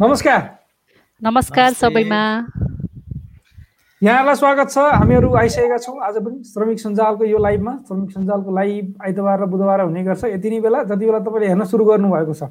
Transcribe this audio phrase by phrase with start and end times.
[0.00, 0.42] नमस्कार।
[1.22, 2.18] नमस्कार सबैमा।
[4.02, 8.94] यहाँलाई स्वागत छ। हामीहरू आइसकेका छौँ। आज पनि श्रमिक सञ्जालको यो लाइभमा। श्रमिक सञ्जालको लाइभ
[9.02, 12.42] आइतबार र बुधबार हुने गर्छ। यति नै बेला जति बेला तपाईँले हेर्न सुरु गर्नुभएको छ।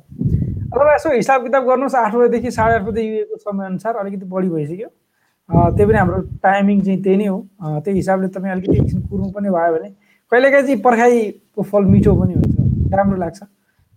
[0.76, 4.90] अथवा यसो हिसाब किताब गर्नुहोस्। आठ बजीदेखि साढे आठ बजी युएको समयअनुसार अलिकति बढी भइसक्यो।
[5.72, 9.50] त्यही पनि हाम्रो टाइमिङ चाहिँ त्यही नै हो। त्यही हिसाबले तपाईँ अलिकति एकछिन कुर्नु पनि
[9.56, 9.90] भयो भने
[10.32, 13.40] कहिलेकाहीँ चाहिँ पर्खाइको फल मिठो पनि हुन्छ। राम्रो लाग्छ।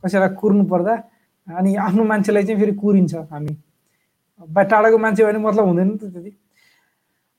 [0.06, 0.94] कसैलाई कुर्नु पर्दा
[1.50, 3.56] अनि आफ्नो मान्छेलाई चाहिँ फेरि कुरिन्छ हामी।
[4.48, 6.32] बा टाढाको मान्छे भने मतलब हुँदैन नि त त्यति।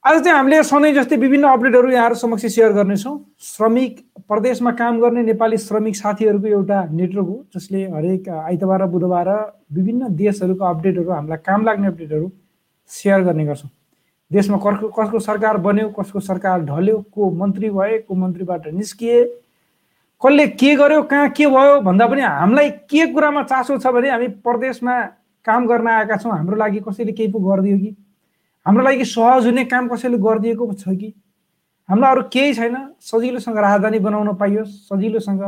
[0.04, 5.22] आज चाहिँ हामीले सधैँ जस्तै विभिन्न अपडेटहरू यहाँहरू समक्ष सेयर गर्नेछौँ। श्रमिक प्रदेशमा काम गर्ने
[5.22, 9.28] नेपाली श्रमिक साथीहरूको एउटा नेटवर्क हो जसले हरेक आइतबार र बुधबार
[9.72, 12.30] विभिन्न देशहरूको अपडेटहरू हामीलाई काम लाग्ने अपडेटहरू
[12.90, 13.70] सेयर गर्ने गर्छौँ।
[14.30, 19.22] देशमा कसको कसको सरकार बन्यो कसको सरकार ढल्यो को मन्त्री भए को मन्त्रीबाट निस्किए
[20.22, 24.28] कसले के गर्यो कहाँ के भयो भन्दा पनि हामीलाई के कुरामा चासो छ भने हामी
[24.46, 24.94] प्रदेशमा
[25.46, 27.96] काम गर्न आएका छौँ। हाम्रो लागि कसैले केही पो गरिदियो कि?
[28.66, 31.12] हाम्रो लागि सहज हुने काम कसैले गरिदिएको छ कि?
[31.88, 35.42] हामीलाई अरू केही छैन। सजिलोसँग राजधानी बनाउन पाइयोस् सजिलोसँग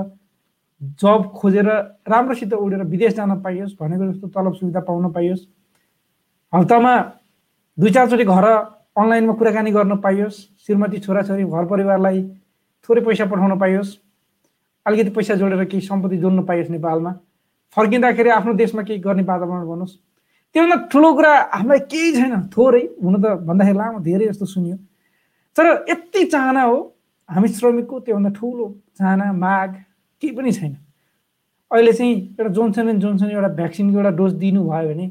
[1.00, 1.68] जब खोजेर
[2.10, 5.46] राम्रोसित उडेर विदेश जान पाइयोस् भनेको जस्तो तलब सुविधा पाउन पाइयोस्।
[6.52, 6.94] हप्तामा
[7.78, 8.44] दुई चारचोटि घर
[8.98, 12.22] अनलाइनमा कुराकानी गर्न पाइयोस्। श्रीमती छोराछोरी घर परिवारलाई
[12.88, 13.98] थोरै पैसा पठाउन पाइयोस्।
[14.86, 17.12] अलिकति पैसा जोडेर केही सम्पत्ति जोड्न पाइयोस् नेपालमा।
[17.76, 19.96] फर्किँदाखेरि आफ्नो देशमा केही गर्ने वातावरण भन्नुहोस्
[20.54, 24.76] त्योभन्दा ठुलो कुरा हामीलाई केही छैन थोरै। हुन त भन्दाखेरि लामो धेरै जस्तो सुनियो।
[25.56, 26.76] तर यति चाहना हो
[27.28, 28.66] हामी श्रमिकको त्योभन्दा ठुलो
[28.98, 29.70] चाहना माग
[30.22, 30.76] केही पनि छैन।
[31.70, 35.06] अहिले चाहिँ एउटा जोन्सन एन्ड जोन्सन एउटा भ्याक्सिनको एउटा डोज दिनुभयो भने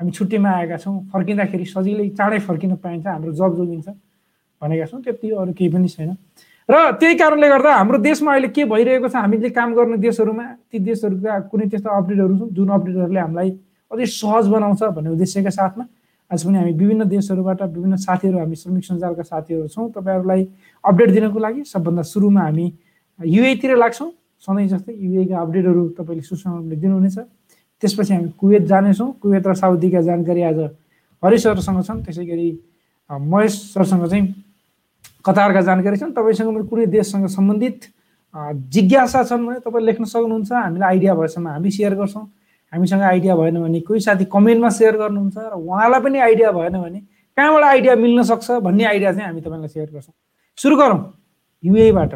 [0.00, 3.88] हामी छुट्टीमा आएका छौँ। फर्किँदाखेरि सजिलै चाँडै फर्किन पाइन्छ हाम्रो जब जोगिन्छ।
[4.62, 6.16] भनेका छौँ त्यति अरू केही पनि छैन।
[6.70, 10.78] र त्यही कारणले गर्दा हाम्रो देशमा अहिले के भइरहेको छ हामीले काम गर्ने देशहरूमा ती
[10.78, 13.50] देशहरूका कुनै त्यस्तो अपडेटहरू छन् जुन अपडेटहरूले हामीलाई
[13.90, 15.84] अझै सहज बनाउँछ भन्ने उद्देश्यका साथमा
[16.30, 20.42] आज पनि हामी विभिन्न देशहरूबाट विभिन्न साथीहरू हामी श्रमिक सञ्जालका साथीहरू छौँ। तपाईँहरूलाई
[20.84, 22.66] अपडेट दिनको लागि सबभन्दा सुरुमा हामी
[23.18, 24.10] युएतिर लाग्छौँ।
[24.46, 27.18] सधैँ जस्तै युएका अपडेटहरू तपाईँले सुसमाले दिनुहुनेछ।
[27.82, 30.58] त्यसपछि हामी कुवेत जानेछौँ। कुवेत र साउदीका जानकारी आज
[31.22, 32.48] हरि सरसँग छन्। त्यसै गरी
[33.10, 34.24] महेश सरसँग चाहिँ
[35.24, 37.78] कतारका जानकारी छन्। तपाईँसँग पनि कुनै देशसँग सम्बन्धित
[38.74, 42.26] जिज्ञासा छन् भने तपाईँ लेख्न सक्नुहुन्छ। हामीलाई आइडिया भएसम्म हामी सेयर गर्छौँ।
[42.72, 47.00] हामीसँग आइडिया भएन भने कोही साथी कमेन्टमा सेयर गर्नुहुन्छ र उहाँलाई पनि आइडिया भएन भने
[47.36, 50.14] कहाँबाट आइडिया मिल्न सक्छ भन्ने आइडिया चाहिँ हामी तपाईँलाई सेयर गर्छौँ।
[50.58, 51.00] सुरु गरौँ।
[51.64, 52.14] युएबाट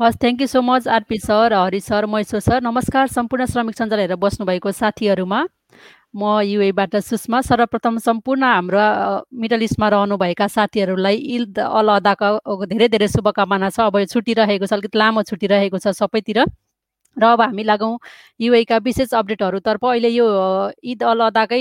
[0.00, 2.60] हस् thank you so much RP sir Hari sir Maheshwar sir.
[2.62, 5.40] नमस्कार सम्पूर्ण श्रमिक सञ्जाल हेरेर बस्नुभएको साथीहरूमा।
[6.14, 8.80] म युएबाट सुषमा सर्वप्रथम सम्पूर्ण हाम्रो
[9.40, 14.72] मिडल इस्टमा रहनुभएका साथीहरूलाई इद अल अदाको धेरै धेरै शुभकामना छ। अब छुट्टी रहेको छ
[14.72, 16.38] अलिकति लामो छुट्टी रहेको छ सबैतिर।
[17.16, 17.98] र अब हामी लागौँ
[18.40, 20.26] युएका विशेष अपडेटहरूतर्फ। अहिले यो
[20.84, 21.60] इद अल अदाकै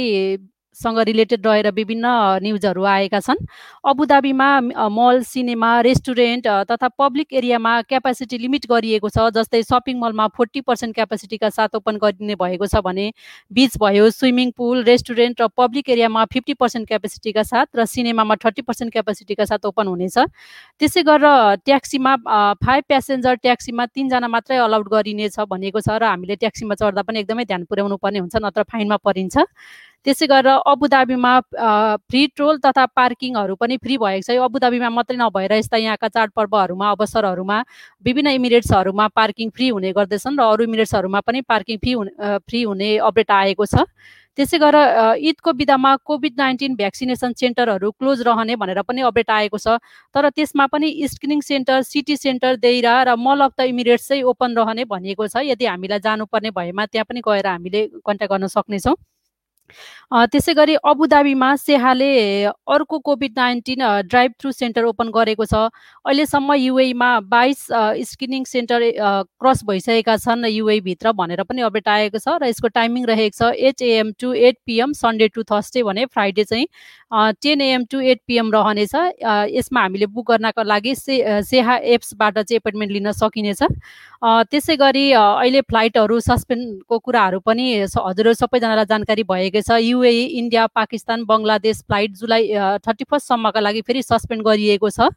[0.76, 2.06] सँग रिलेटेड रहेर विभिन्न
[2.44, 3.46] न्युजहरू आएका छन्।
[3.86, 4.50] अबुधाबीमा
[4.90, 10.96] मल सिनेमा रेस्टुरेन्ट तथा पब्लिक एरियामा क्यापासिटी लिमिट गरिएको छ जस्तै सपिङ मलमा फोर्टी पर्सेन्ट
[10.96, 13.12] क्यापासिटीका साथ ओपन गरिने भएको छ भने
[13.52, 18.62] बिच भयो स्विमिङ पुल रेस्टुरेन्ट र पब्लिक एरियामा फिफ्टी पर्सेन्ट क्यापासिटीका साथ र सिनेमामा थर्टी
[18.64, 20.18] पर्सेन्ट क्यापासिटीका साथ ओपन हुनेछ।
[20.82, 22.16] त्यसै गरेर ट्याक्सीमा
[22.64, 27.46] फाइभ प्यासेन्जर ट्याक्सीमा तिनजना मात्रै अलाउड गरिनेछ भनेको छ र हामीले ट्याक्सीमा चढ्दा पनि एकदमै
[27.46, 29.36] ध्यान पुर्याउनु पर्ने हुन्छ नत्र फाइनमा परिन्छ।
[30.06, 31.32] त्यसै गरेर अबुधाबीमा
[32.10, 36.88] फ्री ट्रोल तथा पार्किङहरू पनि फ्री भएको छ। यो अबुधाबीमा मात्रै नभएर यस्ता यहाँका चाडपर्वहरूमा
[36.92, 37.58] अवसरहरूमा
[38.06, 42.90] विभिन्न इमिरेट्सहरूमा पार्किङ फ्री हुने गर्दछन् र अरू इमिरेट्सहरूमा पनि पार्किङ फ्री हुने फ्री हुने
[42.98, 43.86] अपडेट आएको छ।
[44.38, 49.78] त्यसै गरेर ईदको विधामा कोभिड नाइन्टिन भ्याक्सिनेसन सेन्टरहरू क्लोज रहने भनेर पनि अपडेट आएको छ।
[50.16, 54.56] तर त्यसमा पनि screening centre City Centre Deira र मल अफ द इमिरेट्स चाहिँ ओपन
[54.58, 58.96] रहने भनिएको छ। यदि हामीलाई जानुपर्ने भएमा त्यहाँ पनि गएर हामीले कन्ट्याक्ट गर्न सक्नेछौँ।
[60.32, 62.12] त्यसै गरी अबुधाबीमा सेहाले
[62.46, 65.54] अर्को covid nineteen drive through centre open गरेको छ।
[66.06, 67.66] अहिलेसम्म युएमा बाइस
[68.10, 68.80] स्क्रिनिङ सेन्टर
[69.40, 73.82] क्रस भइसकेका छन् युएभित्र भनेर पनि अपडेट आएको छ र यसको टाइमिङ रहेको छ eight
[73.82, 76.68] AM to eight PM Sunday to Thursday भने फ्राइडे चाहिँ
[77.44, 78.96] ten AM to eight PM रहनेछ।
[79.52, 83.64] यसमा हामीले बुक गर्नको लागि से सेहा एप्सबाट चाहिँ एपोइन्टमेन्ट लिन सकिनेछ।
[84.24, 91.24] त्यसै गरी अहिले फ्लाइटहरू सस्पेन्डको कुराहरू पनि हजुरहरू सबैजनालाई जानकारी भएकै छ UAE India Pakistan
[91.26, 92.50] Bangladesh flight जुलाई
[92.88, 95.10] थर्टी फर्स्टसम्मका लागि फेरि सस्पेन्ड गरिएको छ।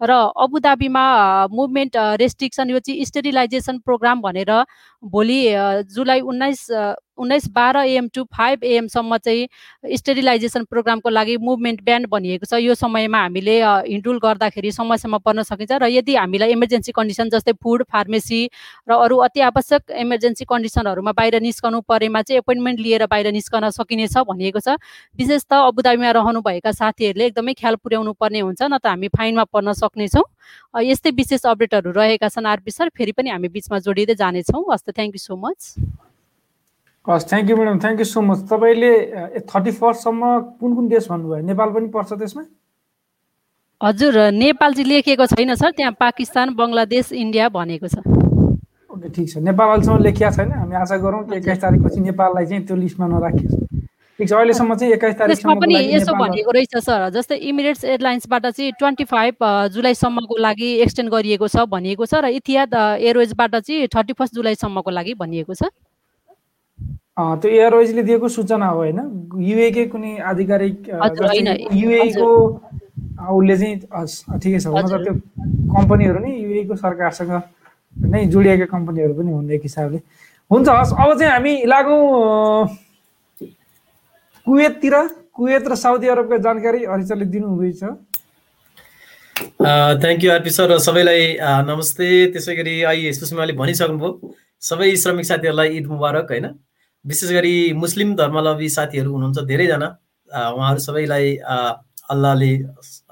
[0.00, 1.04] र अबुधाबीमा
[1.52, 4.50] मुभमेन्ट रेस्ट्रिक्सन यो चाहिँ स्टेरिलाइजेसन प्रोग्राम भनेर
[5.02, 5.40] भोलि
[5.94, 6.66] जुलाई उन्नाइस
[7.18, 12.74] उन्नाइस बाह्र एएम टु फाइभ एएमसम्म चाहिँ स्टेरिलाइजेसन प्रोग्रामको लागि मुभमेन्ट ब्यान्ड भनिएको छ। यो
[12.74, 18.40] समयमा हामीले हिँडुल गर्दाखेरि समस्यामा पर्न सकिन्छ र यदि हामीलाई इमर्जेन्सी कन्डिसन जस्तै फुड फार्मेसी
[18.88, 24.16] र अरू अति आवश्यक इमर्जेन्सी कन्डिसनहरूमा बाहिर निस्कनु परेमा चाहिँ एपोइन्टमेन्ट लिएर बाहिर निस्कन सकिनेछ
[24.28, 24.76] भनिएको छ।
[25.18, 29.72] विशेष त अबुधाबीमा रहनुभएका साथीहरूले एकदमै ख्याल पुर्याउनु पर्ने हुन्छ न त हामी फाइनमा पर्न
[29.72, 30.24] सक्नेछौँ।
[30.82, 34.90] यस्तै विशेष अपडेटहरू रहेका छन् आरपी सर फेरि पनि हामी बिचमा जोडिँदै जानेछौँ। हस् त
[34.96, 35.60] थ्याङ्क यू सो मच
[37.06, 38.92] हस् thank you madam thank you so much तपाईँले
[39.44, 40.22] थर्टी फर्स्टसम्म
[40.56, 41.44] कुन कुन देश भन्नुभयो?
[41.52, 42.42] नेपाल पनि पर्छ त्यसमा?
[43.80, 48.00] हजुर नेपाल चाहिँ लेखिएको छैन सर। त्यहाँ पाकिस्तान बङ्गलादेश इन्डिया भनेको छ।
[48.88, 52.64] ओके ठिक छ। नेपाल अहिलेसम्म लेखिया छैन। हामी आशा गरौँ कि एक्काइस तारिकपछि नेपाललाई चाहिँ
[52.64, 53.54] त्यो लिस्टमा नराखियोस्।
[54.18, 58.72] ठिक छ। अहिलेसम्म चाहिँ एक्काइस तारिकसम्म पनि यसो भनेको रहेछ सर। जस्तै इमिरेट्स एयरलाइन्सबाट चाहिँ
[58.80, 59.44] ट्वेन्टी फाइभ
[59.76, 62.74] जुलाईसम्मको लागि एक्सटेन्ड गरिएको छ भनिएको छ र इतिहाद
[63.04, 65.68] एयरवेजबाट चाहिँ थर्टी फर्स्ट जुलाईसम्मको लागि भनिएको छ।
[67.16, 68.98] त्यो एयरवेजले दिएको सूचना हो होइन?
[69.38, 70.76] युएको कुनै आधिकारिक
[71.72, 72.28] युएको
[73.30, 73.76] उसले चाहिँ
[74.42, 75.14] ठिकै छ। हुन त त्यो
[75.74, 77.32] कम्पनीहरू नि युएको सरकारसँग
[77.96, 79.98] नै जोडिएका कम्पनीहरू पनि हुने एक हिसाबले।
[80.50, 82.02] हुन्छ हस् अब चाहिँ हामी लागौँ
[84.46, 84.94] कुवेततिर।
[85.34, 87.82] कुवेत र साउदी अरबका जानकारी हरिचरले दिनुहुँदैछ।
[90.02, 91.22] थ्याङ्क यू आरपी सर सबैलाई
[91.70, 94.10] नमस्ते। त्यसै गरी अहिले सुषमाले भनिसक्नुभयो।
[94.62, 96.46] सबै श्रमिक साथीहरूलाई ईद मुबारक होइन?
[97.04, 99.88] विशेष गरी मुस्लिम धर्मावलम्बी साथीहरू हुनुहुन्छ धेरैजना।
[100.30, 101.36] उहाँहरू सबैलाई
[102.10, 102.52] अल्लाहले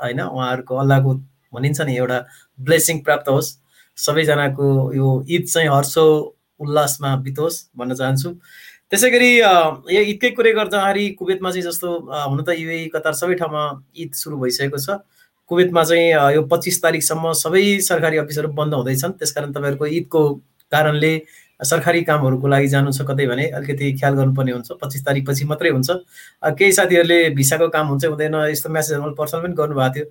[0.03, 1.15] होइन उहाँहरूको अल्लाहको
[1.55, 2.19] भनिन्छ नि एउटा
[2.59, 3.49] ब्लेसिङ प्राप्त होस्।
[3.99, 6.05] सबैजनाको यो ईद चाहिँ हर्षो
[6.61, 8.31] उल्लासमा बितोस् भन्न चाहन्छु।
[8.91, 13.62] त्यसै गरी यो ईदकै कुरै गर्दाखेरि कुवेतमा चाहिँ जस्तो हुन त युए कतार सबै ठाउँमा
[13.97, 15.00] ईद सुरु भइसकेको छ।
[15.50, 20.23] कुवेतमा चाहिँ यो पच्चिस तारिकसम्म सबै सरकारी अफिसहरू बन्द हुँदैछन्। त्यसकारण तपाईँहरूको ईदको
[20.73, 21.12] कारणले
[21.64, 25.91] सरकारी कामहरूको लागि जानु छ कतै भने अलिकति ख्याल गर्नुपर्ने हुन्छ। पच्चिस तारिकपछि मात्रै हुन्छ।
[26.59, 30.06] केही साथीहरूले भिसाको काम हुन्छ हुँदैन यस्तो म्यासेजहरू मैले पर्सनल पनि गर्नुभएको थियो।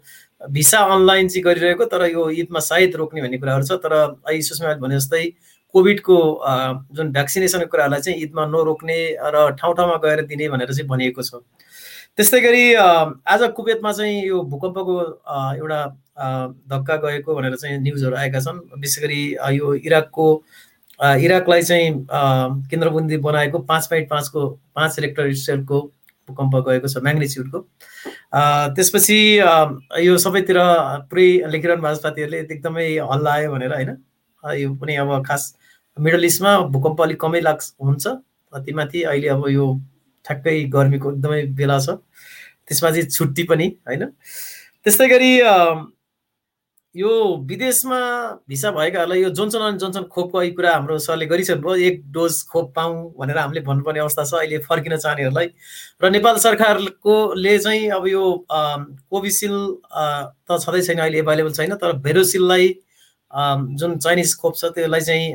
[0.49, 4.73] भिसा अनलाइन चाहिँ गरिरहेको तर यो ईदमा सायद रोक्ने भन्ने कुराहरू छ। तर अहिले सुषमा
[4.79, 5.23] भने जस्तै
[5.75, 6.17] कोभिडको
[6.95, 11.43] जुन भ्याक्सिनेसनको कुराहरूलाई चाहिँ ईदमा नरोक्ने र ठाउँ ठाउँमा गएर दिने भनेर चाहिँ भनिएको छ।
[12.17, 14.95] त्यस्तै गरी आज कुवेतमा चाहिँ यो भूकम्पको
[15.59, 15.79] एउटा
[16.67, 19.21] धक्का गएको भनेर चाहिँ न्युजहरू आएका छन्। विशेष गरी
[19.57, 20.27] यो इराकको
[21.01, 21.93] इराकलाई चाहिँ
[22.69, 25.79] केन्द्रबन्दी बनाएको पाँच पोइन्ट पाँचको पाँच रेक्टर स्टेलको
[26.29, 27.59] भूकम्प गएको छ म्याग्नेच्युडको
[28.75, 29.17] त्यसपछि
[30.05, 30.57] यो सबैतिर
[31.09, 33.91] पुरै लेखिरहनु भएको साथीहरूले एकदमै हल्ला आयो भनेर होइन?
[34.43, 35.43] यो पनि अब खास
[35.97, 38.07] मिडल इस्टमा भूकम्प अलिक कमै लाग्छ हुन्छ।
[38.53, 39.65] माथि अहिले अब यो
[40.25, 41.97] ठ्याक्कै गर्मीको एकदमै बेला छ।
[42.67, 44.05] त्यसमा चाहिँ छुट्टी पनि होइन?
[44.85, 45.31] त्यस्तै गरी
[46.95, 47.09] यो
[47.47, 47.99] विदेशमा
[48.49, 52.73] भिसा भएकाहरूलाई यो जोन्सन एन्ड जोन्सन खोपको अहिले कुरा हाम्रो सरले गरिसक्नुभयो। एक डोज खोप
[52.75, 55.47] पाऊँ भनेर हामीले भन्नुपर्ने अवस्था छ। अहिले फर्किन चाहनेहरूलाई।
[56.03, 59.87] र नेपाल सरकारकोले चाहिँ अब यो कोभिसिल्ड
[60.51, 62.67] त छँदै छैन अहिले एभाइलेबल छैन। तर भेरोसिललाई
[63.33, 65.27] जुन चाइनिज खोप छ त्यसलाई चाहिँ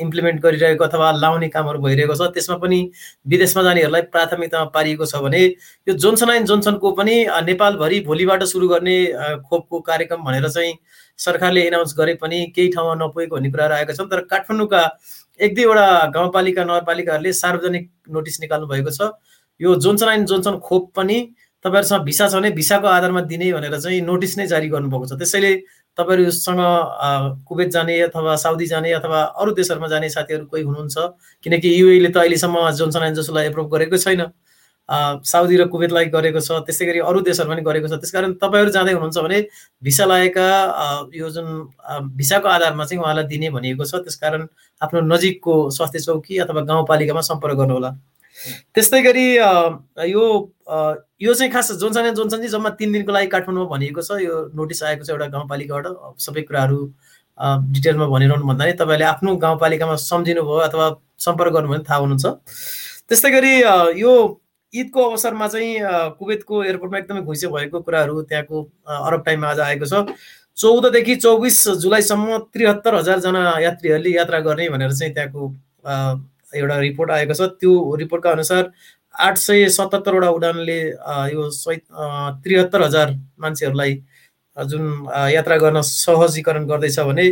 [0.00, 2.80] इम्प्लिमेन्ट गरिरहेको अथवा लाउने कामहरू भइरहेको छ त्यसमा पनि
[3.26, 5.40] विदेशमा जानेहरूलाई प्राथमिकतामा पारिएको छ भने
[5.88, 7.14] यो जोन्सन एन्ड जोन्सनको पनि
[7.46, 8.96] नेपालभरि भोलिबाट सुरु गर्ने
[9.48, 10.74] खोपको कार्यक्रम भनेर चाहिँ
[11.18, 14.82] सरकारले एनाउन्स गरे पनि केही ठाउँमा नपुगेको भन्ने कुराहरू आएका छन्। तर काठमाडौँका
[15.40, 19.10] एक दुईवटा गाउँपालिका नगरपालिकाहरूले सार्वजनिक नोटिस निकाल्नु भएको छ।
[19.60, 21.18] यो जोन्सन एन्ड जोन्सन खोप पनि
[21.64, 25.52] तपाईँहरूसँग भिसा छ भने भिसाको आधारमा दिने भनेर चाहिँ नोटिस नै जारी गर्नुभएको छ। त्यसैले
[25.98, 26.60] तपाईँहरूसँग
[27.48, 30.96] कुवेत जाने अथवा साउदी जाने अथवा अरू देशहरूमा जाने साथीहरू कोही हुनुहुन्छ?
[31.44, 34.26] किनकि युएले त अहिलेसम्म जोन्सन एन्ड जोसोलाई एप्रुभ गरेको छैन।
[35.24, 38.92] साउदी र कुवेतलाई गरेको छ त्यस्तै गरी अरू देशहरू पनि गरेको छ। त्यसकारण तपाईँहरू जाँदै
[38.92, 39.38] हुनुहुन्छ भने
[39.82, 40.46] भिसा लागेका
[41.14, 41.46] यो जुन
[42.18, 44.42] भिसाको आधारमा चाहिँ उहाँलाई दिने भनिएको छ। त्यसकारण
[44.82, 47.90] आफ्नो नजिकको स्वास्थ्य चौकी अथवा गाउँपालिकामा सम्पर्क गर्नुहोला।
[48.74, 49.26] त्यस्तै गरी
[50.10, 50.24] यो
[51.20, 54.34] यो चाहिँ खास जोन्सन एन्ड जोन्सन चाहिँ जम्मा तिन दिनको लागि काठमाडौँमा भनिएको छ। यो
[54.54, 55.86] नोटिस आएको छ एउटा गाउँपालिकाबाट।
[56.20, 56.78] सबै कुराहरू
[57.74, 60.86] डिटेलमा भनिरहनु भन्दा नि तपाईँले आफ्नो गाउँपालिकामा सम्झिनुभयो अथवा
[61.18, 62.26] सम्पर्क गर्नुभयो भने थाहा हुनुहुन्छ।
[63.08, 63.52] त्यस्तै गरी
[64.00, 64.12] यो
[64.74, 65.72] ईदको अवसरमा चाहिँ
[66.18, 68.56] कुवेतको एयरपोर्टमा एकदमै घुइँसे भएको कुराहरू त्यहाँको
[69.08, 69.94] अरब टाइममा आज आएको छ।
[70.56, 75.42] चौधदेखि चौबिस जुलाईसम्म त्रिहत्तर हजारजना यात्रीहरूले यात्रा गर्ने भनेर चाहिँ त्यहाँको
[76.54, 78.70] एउटा रिपोर्ट आएको छ। त्यो रिपोर्टका अनुसार
[79.14, 80.78] आठ सय सतहत्तरवटा उडानले
[81.32, 81.76] यो सय
[82.44, 83.92] त्रिहत्तर हजार मान्छेहरूलाई
[84.56, 84.84] जुन
[85.32, 87.30] यात्रा गर्न सहजीकरण गर्दैछ भने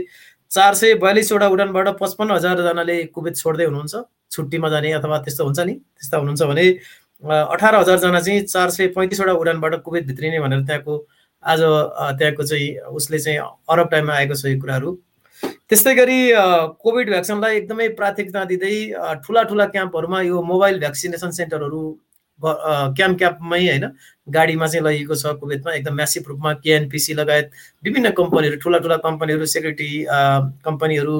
[0.50, 3.94] चार सय बयालिसवटा उडानबाट पचपन्न हजारजनाले कुवेत छोड्दै हुनुहुन्छ।
[4.32, 6.66] छुट्टीमा जाने अथवा त्यस्तो हुन्छ नि त्यस्ता हुनुहुन्छ भने
[7.54, 10.94] अठार हजारजना चाहिँ चार सय पैँतिसवटा उडानबाट कुवेत भित्रिने भनेर त्यहाँको
[11.42, 11.60] आज
[12.18, 13.38] त्यहाँको चाहिँ उसले चाहिँ
[13.70, 14.90] अरब टाइममा आएको छ यो कुराहरू।
[15.42, 16.20] त्यस्तै गरी
[16.84, 18.74] कोभिड भ्याक्सिनलाई एकदमै प्राथमिकता दिँदै
[19.26, 21.82] ठुला ठुला क्याम्पहरूमा यो मोबाइल भ्याक्सिनेसन सेन्टरहरू
[22.40, 23.86] क्याम्प क्याम्पमै होइन
[24.34, 27.50] गाडीमा चाहिँ लगिएको छ कुवेतमा एकदम म्यासिभ रूपमा केएनपिसी लगायत
[27.84, 29.90] विभिन्न कम्पनीहरू ठुला ठुला कम्पनीहरू सेक्युरिटी
[30.66, 31.16] कम्पनीहरू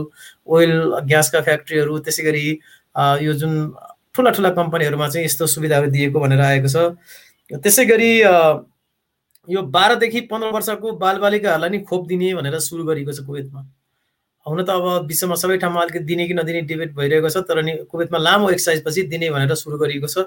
[0.56, 0.72] ओइल
[1.10, 2.46] ग्यासका फ्याक्ट्रीहरू त्यसै गरी
[3.26, 3.54] यो जुन
[4.14, 8.10] ठुला ठुला कम्पनीहरूमा चाहिँ यस्तो सुविधाहरू दिएको भनेर आएको छ। त्यसै गरी
[9.48, 13.62] यो बाह्रदेखि पन्ध्र वर्षको बालबालिकाहरूलाई नि खोप दिने भनेर सुरु गरेको छ कुवेतमा
[14.46, 17.72] हुन त अब विश्वमा सबै ठाउँमा अलिकति दिने कि नदिने डिबेट भइरहेको छ तर नि
[17.90, 20.26] कुवेतमा लामो एक्सर्साइज पछि दिने भनेर सुरु गरिएको छ।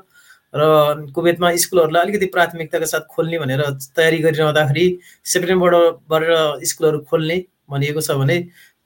[0.54, 4.86] र कुवेतमा स्कुलहरूलाई अलिकति प्राथमिकताका साथ खोल्ने भनेर तयारी गरिरहँदाखेरि
[5.34, 6.24] सेप्टेम्बरबाट
[6.64, 7.38] स्कुलहरू खोल्ने
[7.70, 8.38] भनिएको छ भने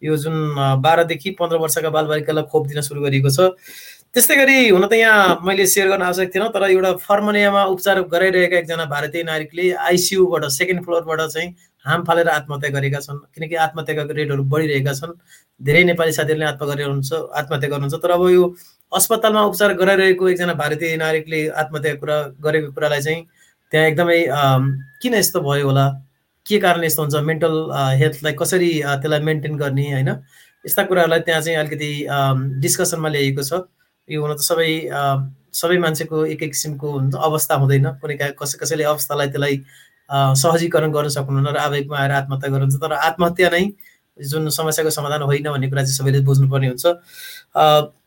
[0.02, 0.36] यो जुन
[0.82, 3.54] बाह्रदेखि पन्ध्र वर्षका बालबालिकालाई खोप दिन सुरु गरिएको छ।
[4.10, 8.58] त्यस्तै गरी हुन त यहाँ मैले सेयर गर्न आवश्यक थिएन तर एउटा फर्मनियामा उपचार गराइरहेका
[8.58, 11.50] एकजना भारतीय नागरिकले आइसियुबाट सेकेन्ड फ्लोरबाट चाहिँ
[11.86, 15.14] हाम फालेर आत्महत्या गरेका छन् किनकि आत्महत्याका रेटहरू बढिरहेका छन्।
[15.62, 18.44] धेरै नेपाली साथीहरूले आत्महत्या गर्नुहुन्छ आत्महत्या गर्नुहुन्छ। तर अब यो
[18.92, 23.22] अस्पतालमा उपचार गराइरहेको एकजना भारतीय नागरिकले आत्महत्या कुरा गरेको कुरालाई चाहिँ
[23.72, 24.20] त्यहाँ एकदमै
[25.02, 25.88] किन यस्तो भयो होला?
[26.46, 27.16] के कारण यस्तो हुन्छ?
[27.30, 27.56] मेन्टल
[28.02, 30.10] हेल्थलाई कसरी त्यसलाई मेन्टेन गर्ने होइन?
[30.66, 31.92] यस्ता कुराहरूलाई त्यहाँ चाहिँ अलिकति
[32.60, 33.54] डिस्कसनमा ल्याइएको छ।
[34.10, 34.70] यो हुन त सबै
[35.54, 39.56] सबै मान्छेको एक एक किसिमको अवस्था हुँदैन। कुनै कसै कसैले अवस्थालाई त्यसलाई
[40.10, 43.64] सहजीकरण गर्न सक्नुहुन्न र आवेगमा आएर आत्महत्या गर्नुहुन्छ तर आत्महत्या नै
[44.18, 46.86] जुन समस्याको समाधान होइन भन्ने कुरा चाहिँ सबैले बुझ्नुपर्ने हुन्छ।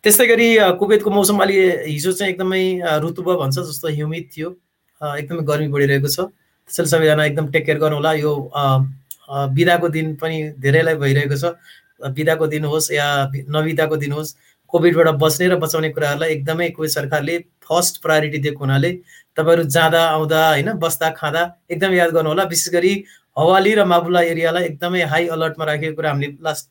[0.02, 1.56] त्यस्तै गरी कुवेतको मौसम अलि
[1.88, 2.62] हिजो चाहिँ एकदमै
[3.04, 4.48] ऋतुव भन्छ जस्तो ह्युमिड थियो।
[5.00, 6.28] एकदमै गर्मी बढिरहेको छ।
[6.68, 8.32] त्यसैले सबैजना एकदम टेक केयर गर्नु होला यो
[9.56, 11.56] बिदाको दिन पनि धेरैलाई भइरहेको छ।
[12.12, 14.34] बिदाको दिन होस् या नबिदाको दिन होस्
[14.68, 18.90] कोभिडबाट बच्ने र बचाउने कुराहरूलाई एकदमै कुवेत सरकारले फर्स्ट प्रायोरिटी दिएको हुनाले
[19.36, 22.92] तपाईँहरू जाँदा आउँदा होइन बस्दा खाँदा एकदम याद गर्नु होला। विशेष गरी
[23.36, 26.64] हवाली र माबुला एरियालाई एकदमै हाई अलर्टमा राखेको कुरा हामीले लास्ट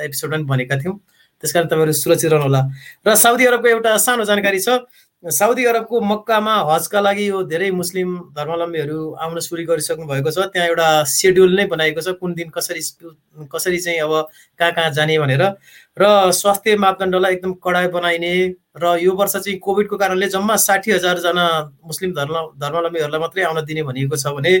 [0.00, 0.96] एपिसोडमा पनि भनेका थियौँ।
[1.42, 2.60] त्यस कारण तपाईँहरू सुरक्षित रहनुहोला
[3.06, 4.80] र साउदी अरबको एउटा सानो जानकारी छ।
[5.24, 10.68] साउदी अरबको मक्कामा हजका लागि यो धेरै मुस्लिम धर्मावलम्बीहरू आउन सुरु गरिसक्नु भएको छ। त्यहाँ
[10.68, 12.80] एउटा सेड्युल नै बनाएको छ कुन दिन कसरी
[13.48, 14.12] कसरी चाहिँ अब
[14.60, 15.42] कहाँ कहाँ जाने भनेर।
[15.96, 18.32] र स्वास्थ्य मापदण्डलाई एकदम कडाइ बनाइने
[18.76, 21.44] र यो वर्ष चाहिँ कोभिडको कारणले जम्मा साठी हजारजना
[21.86, 24.52] मुस्लिम धर्म धर्मावलम्बीहरूलाई मात्रै आउन दिने भनिएको छ भने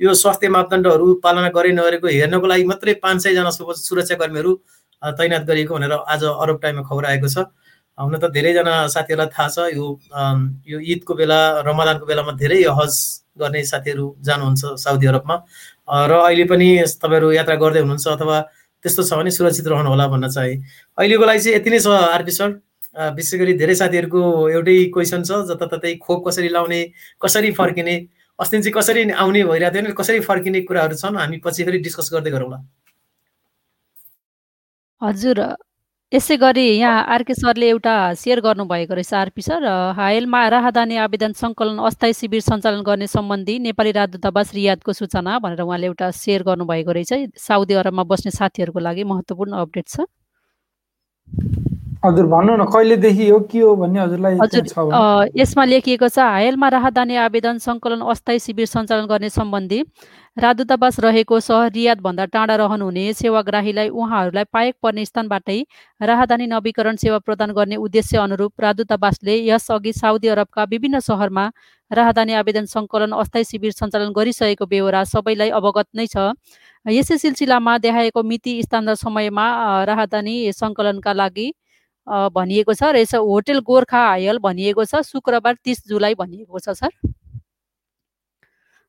[0.00, 4.52] यो स्वास्थ्य मापदण्डहरू पालना गरे नगरेको हेर्नको लागि मात्रै पाँच सयजना सुरक्षाकर्मीहरू
[5.02, 7.44] तैनात गरिएको भनेर आज अरब टाइममा खबर आएको छ।
[7.98, 9.86] हुन त धेरैजना साथीहरूलाई थाहा छ यो
[10.72, 11.38] यो ईदको बेला
[11.68, 12.96] रमदानको बेलामा धेरै हज
[13.40, 15.36] गर्ने साथीहरू जानुहुन्छ साउदी अरबमा।
[16.08, 18.40] र अहिले पनि तपाईँहरू यात्रा गर्दै हुनुहुन्छ अथवा
[18.84, 20.54] त्यस्तो छ भने सुरक्षित रहनु होला भन्न चाहे।
[20.96, 22.48] अहिलेको लागि चाहिँ यति नै छ आरपी सर।
[23.16, 26.80] विशेष गरी धेरै साथीहरूको एउटै क्वेसन छ जताततै खोप कसरी लाउने
[27.22, 27.96] कसरी फर्किने
[28.38, 32.30] अस्ति चाहिँ कसरी आउने भइरहेको थियो कसरी फर्किने कुराहरू छन् हामी पछि फेरि डिस्कस गर्दै
[32.30, 32.58] गरौँला।
[35.02, 35.38] हजुर
[36.12, 39.66] यसै गरी यहाँ आरके सरले एउटा सेयर गर्नुभएको रहेछ आरपी सर
[39.96, 45.86] हायलमा राहदानी आवेदन सङ्कलन अस्थायी शिविर सञ्चालन गर्ने सम्बन्धी नेपाली राजदूतावास रियादको सूचना भनेर उहाँले
[45.86, 50.10] एउटा सेयर गर्नुभएको रहेछ। साउदी अरबमा बस्ने साथीहरूको लागि महत्त्वपूर्ण अपडेट छ।
[52.02, 57.16] हजुर भन्नु न कहिलेदेखि हो के हो भन्ने हजुरलाई हजुर यसमा लेखिएको छ हायलमा राहदानी
[57.24, 59.80] आवेदन सङ्कलन अस्थायी शिविर सञ्चालन गर्ने सम्बन्धी
[60.36, 65.58] राजदूतावास रहेको सहर रियादभन्दा टाढा रहनुहुने सेवाग्राहीलाई उहाँहरूलाई पाएक पर्ने स्थानबाटै
[66.00, 71.46] राहदानी नवीकरण सेवा प्रदान गर्ने उद्देश्य अनुरूप राजदूतावासले यसअघि साउदी अरबका विभिन्न सहरमा
[71.90, 76.30] राहदानी आवेदन सङ्कलन अस्थायी शिविर सञ्चालन गरिसकेको बेहोरा सबैलाई अवगत नै छ।
[76.86, 79.48] यसै सिलसिलामा देखाएको मिति स्थान र समयमा
[79.86, 81.52] राहदानी सङ्कलनका लागि
[82.10, 86.90] भनिएको छ र यस होटेल गोर्खा हायल भनिएको छ शुक्रबार तिस जुलाई भनिएको छ सर।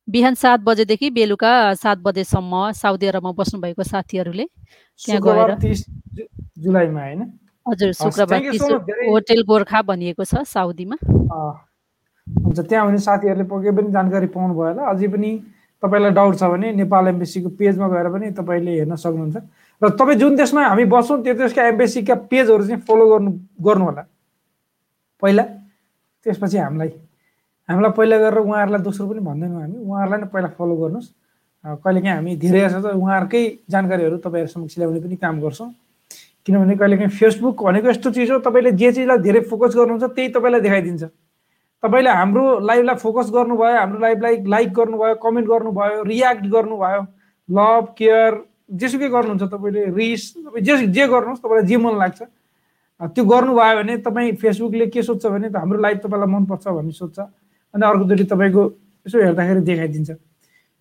[0.07, 4.45] बिहान सात बजेदेखि बेलुका सात बजेसम्म साउदी अरबमा बस्नुभएको साथीहरूले
[4.99, 5.51] त्यहाँ गएर
[6.57, 7.21] जुलाईमा होइन?
[7.65, 8.41] हजुर शुक्रबार
[9.07, 14.89] होटेल गोर्खा भनिएको छ साउदीमा। हुन्छ त्यहाँ भने साथीहरूले पक्कै पनि जानकारी पाउनु भयो होला।
[14.89, 15.31] अझै पनि
[15.83, 19.37] तपाईँलाई डाउट छ भने नेपाल एम्बेसीको पेजमा गएर पनि तपाईँले हेर्न सक्नुहुन्छ।
[19.81, 23.31] र तपाईँ जुन देशमा हामी बस्छौँ त्यो देशका एम्बेसीका पेजहरू चाहिँ फलो गर्नु
[23.65, 24.03] गर्नु होला
[25.21, 25.43] पहिला
[26.25, 26.89] त्यसपछि हामीलाई।
[27.69, 31.09] हामीलाई पहिला गरेर उहाँहरूलाई दोस्रो पनि भन्दैनौँ हामी। उहाँहरूलाई नै पहिला फलो गर्नुहोस्।
[31.81, 33.41] कहिलेकाहीँ हामी धेरै छ त उहाँहरूकै
[33.73, 35.69] जानकारीहरू तपाईँहरू समक्ष ल्याउने पनि काम गर्छौँ।
[36.45, 40.61] किनभने कहिलेकाहीँ फेसबुक भनेको यस्तो चिज हो तपाईँले जे चिजलाई धेरै फोकस गर्नुहुन्छ त्यही तपाईँलाई
[40.61, 41.03] देखाइदिन्छ।
[41.83, 47.01] तपाईँले हाम्रो लाइभलाई फोकस गर्नुभयो हाम्रो लाइभलाई लाइक गर्नुभयो कमेन्ट गर्नुभयो रियाक्ट गर्नुभयो।
[47.49, 48.31] लभ केयर
[48.71, 52.21] जेसुकै गर्नुहुन्छ तपाईँले रिस तपाईँ जे जे गर्नुहोस् तपाईँलाई जे मन लाग्छ।
[53.01, 57.19] त्यो गर्नुभयो भने तपाईँ फेसबुकले के सोध्छ भने त हाम्रो लाइभ तपाईँलाई मनपर्छ भन्ने सोध्छ।
[57.73, 58.63] अनि अर्कोचोटि तपाईँको
[59.05, 60.11] यसो हेर्दाखेरि देखाइदिन्छ।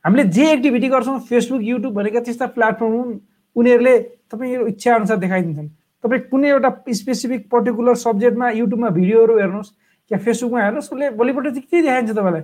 [0.04, 3.12] हामीले जे एक्टिभिटी गर्छौँ फेसबुक युट्युब भनेका त्यस्ता प्लेटफर्म हुन्
[3.56, 3.94] उनीहरूले
[4.30, 5.68] तपाईँको इच्छा अनुसार देखाइदिन्छन्।
[6.04, 6.70] तपाईँ कुनै एउटा
[7.00, 9.70] स्पेसिफिक पर्टिकुलर सब्जेक्टमा युट्युबमा भिडियोहरू हेर्नुहोस्
[10.11, 12.42] या फेसबुकमा हेर्नुहोस् उसले भोलिपल्ट चाहिँ के देखाइन्छ तपाईँलाई?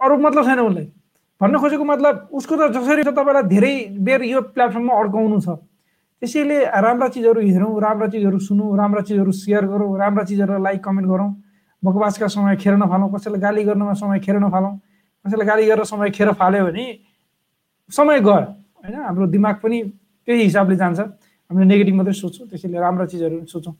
[0.00, 0.86] अरू मतलब छैन उसलाई।
[1.44, 5.60] भन्न खोजेको मतलब उसको त जसरी त तपाईँलाई धेरै बेर यो प्लेटफर्ममा अड्काउनु छ।
[6.22, 11.08] त्यसैले राम्रा चिजहरू हेरौँ राम्रा चिजहरू सुनौँ राम्रा चिजहरू सेयर गरौँ राम्रा चिजहरूलाई लाइक कमेन्ट
[11.12, 11.30] गरौँ।
[11.82, 14.72] बकवासका समय खेर नफालौँ कसैलाई गाली गर्नमा समय खेर नफालौँ
[15.24, 16.86] कसैलाई गाली गरेर समय खेर फाल्यो भने
[17.92, 18.94] समय गयो होइन?
[19.04, 19.78] हाम्रो दिमाग पनि
[20.24, 23.74] त्यही हिसाबले जान्छ। हामीले नेगेटिभ मात्रै सोच्छौँ त्यसैले राम्रा चिजहरू सोचौँ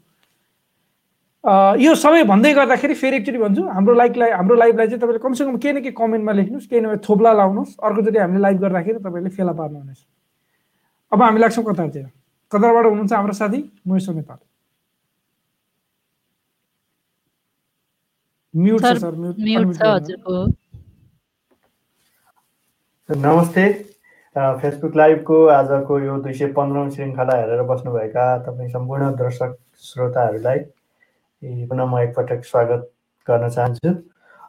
[1.44, 5.72] यो सबै भन्दै गर्दाखेरि फेरि एकचोटि भन्छु हाम्रो लाइकलाई हाम्रो लाइभलाई चाहिँ तपाईँले कमसेकम केही
[5.74, 10.00] न केही कमेन्टमा लेख्नुहोस् केही नभए थोप्ला लाउनुहोस् अर्कोचोटि हामीले लाइभ गर्दाखेरि तपाईँले फेला पार्नुहुनेछ
[11.12, 12.04] अब हामी लाग्छौँ कतारतिर।
[12.52, 14.38] कतारबाट हुनुहुन्छ हाम्रो साथी महेश्वर नेपाल
[18.54, 19.36] म्युट छ सर म्युट
[23.08, 23.64] नमस्ते।
[24.36, 29.50] फेसबुक लाइभको आजको यो दुई सय पन्ध्रौँ श्रृङ्खला हेरेर बस्नुभएका तपाईँ सम्पूर्ण दर्शक
[29.88, 30.58] श्रोताहरूलाई
[31.44, 32.90] पुनः म एकपटक स्वागत
[33.26, 33.90] गर्न चाहन्छु।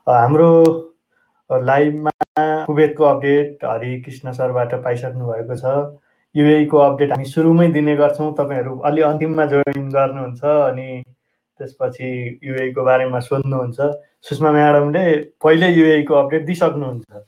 [0.07, 0.51] हाम्रो
[1.49, 2.11] लाइभमा
[2.65, 5.73] कुवेतको अपडेट हरिकृष्ण सरबाट पाइसक्नु भएको छ।
[6.35, 10.87] युएको अपडेट हामी सुरुमै दिने गर्छौँ। तपाईँहरू अलि अन्तिममा जोइन गर्नुहुन्छ अनि
[11.59, 13.79] त्यसपछि युएको बारेमा सोध्नुहुन्छ।
[14.29, 15.05] सुषमा म्याडमले
[15.43, 17.23] पहिले युएको अपडेट दिइसक्नुहुन्छ।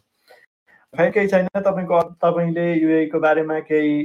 [0.93, 3.95] खै केही छैन तपाईँको तपाईँले युएको बारेमा केही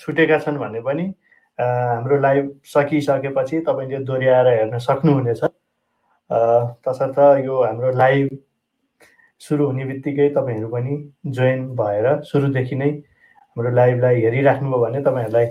[0.00, 1.12] छुटेका छन् भने पनि
[1.60, 5.42] हाम्रो लाइभ सकिसकेपछि तपाईँले दोहोऱ्याएर हेर्न सक्नुहुनेछ।
[6.86, 8.28] तसर्थ यो हाम्रो लाइभ
[9.40, 10.94] सुरु हुने बित्तिकै तपाईँहरू पनि
[11.36, 15.46] जोइन भएर सुरुदेखि नै हाम्रो लाइभलाई हेरिराख्नुभयो भने तपाईँहरूलाई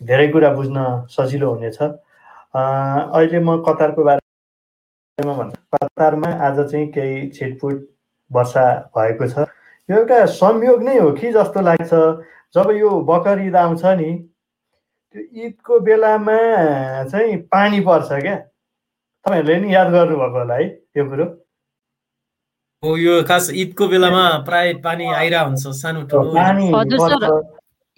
[0.00, 0.78] धेरै कुरा बुझ्न
[1.10, 7.76] सजिलो हुनेछ। अहिले म कतारको बारेमा भन्छु। कतारमा आज चाहिँ केही छिटपुट
[8.30, 8.64] वर्षा
[8.96, 9.46] भएको छ।
[9.88, 11.92] यो एउटा संयोग नै हो कि जस्तो लाग्छ।
[12.54, 14.10] जब यो बकर ईद आउँछ नि
[15.14, 16.36] त्यो ईदको बेलामा
[17.10, 18.36] चाहिँ पानी पर्छ क्या।
[19.24, 20.64] तपाईँहरूले नि याद गर्नुभएको होला है
[20.96, 21.26] यो कुरो?
[22.82, 26.34] हो यो खास ईदको बेलामा प्राय पानी आइरहेको हुन्छ सानो ठुलो।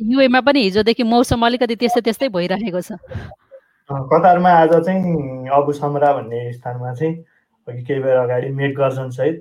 [0.01, 3.01] युएमा पनि हिजोदेखि मौसम अलिकति त्यस्तै त्यस्तै भइरहेको छ।
[4.13, 7.15] कतारमा आज चाहिँ अबु समरा भन्ने स्थानमा चाहिँ
[7.69, 9.37] अघि केही बेर अगाडि मेघ गर्जन सहित।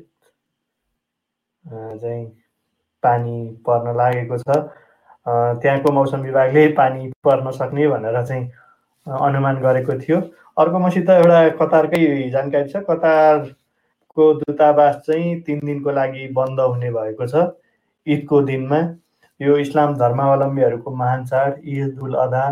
[2.00, 2.25] चाहिँ
[3.03, 3.35] पानी
[3.68, 4.64] पर्न लागेको छ।
[5.25, 8.50] त्यहाँको मौसम विभागले पानी पर्न सक्ने भनेर चाहिँ
[9.07, 10.20] अनुमान गरेको थियो।
[10.57, 17.27] अर्को मसित एउटा कतारकै जानकारी छ। कतारको दूतावास चाहिँ तिन दिनको लागि बन्द हुने भएको
[17.27, 17.48] छ
[18.07, 18.79] ईदको दिनमा।
[19.40, 22.44] यो इस्लाम धर्मावलम्बीहरूको महान चाड ईद उल अदा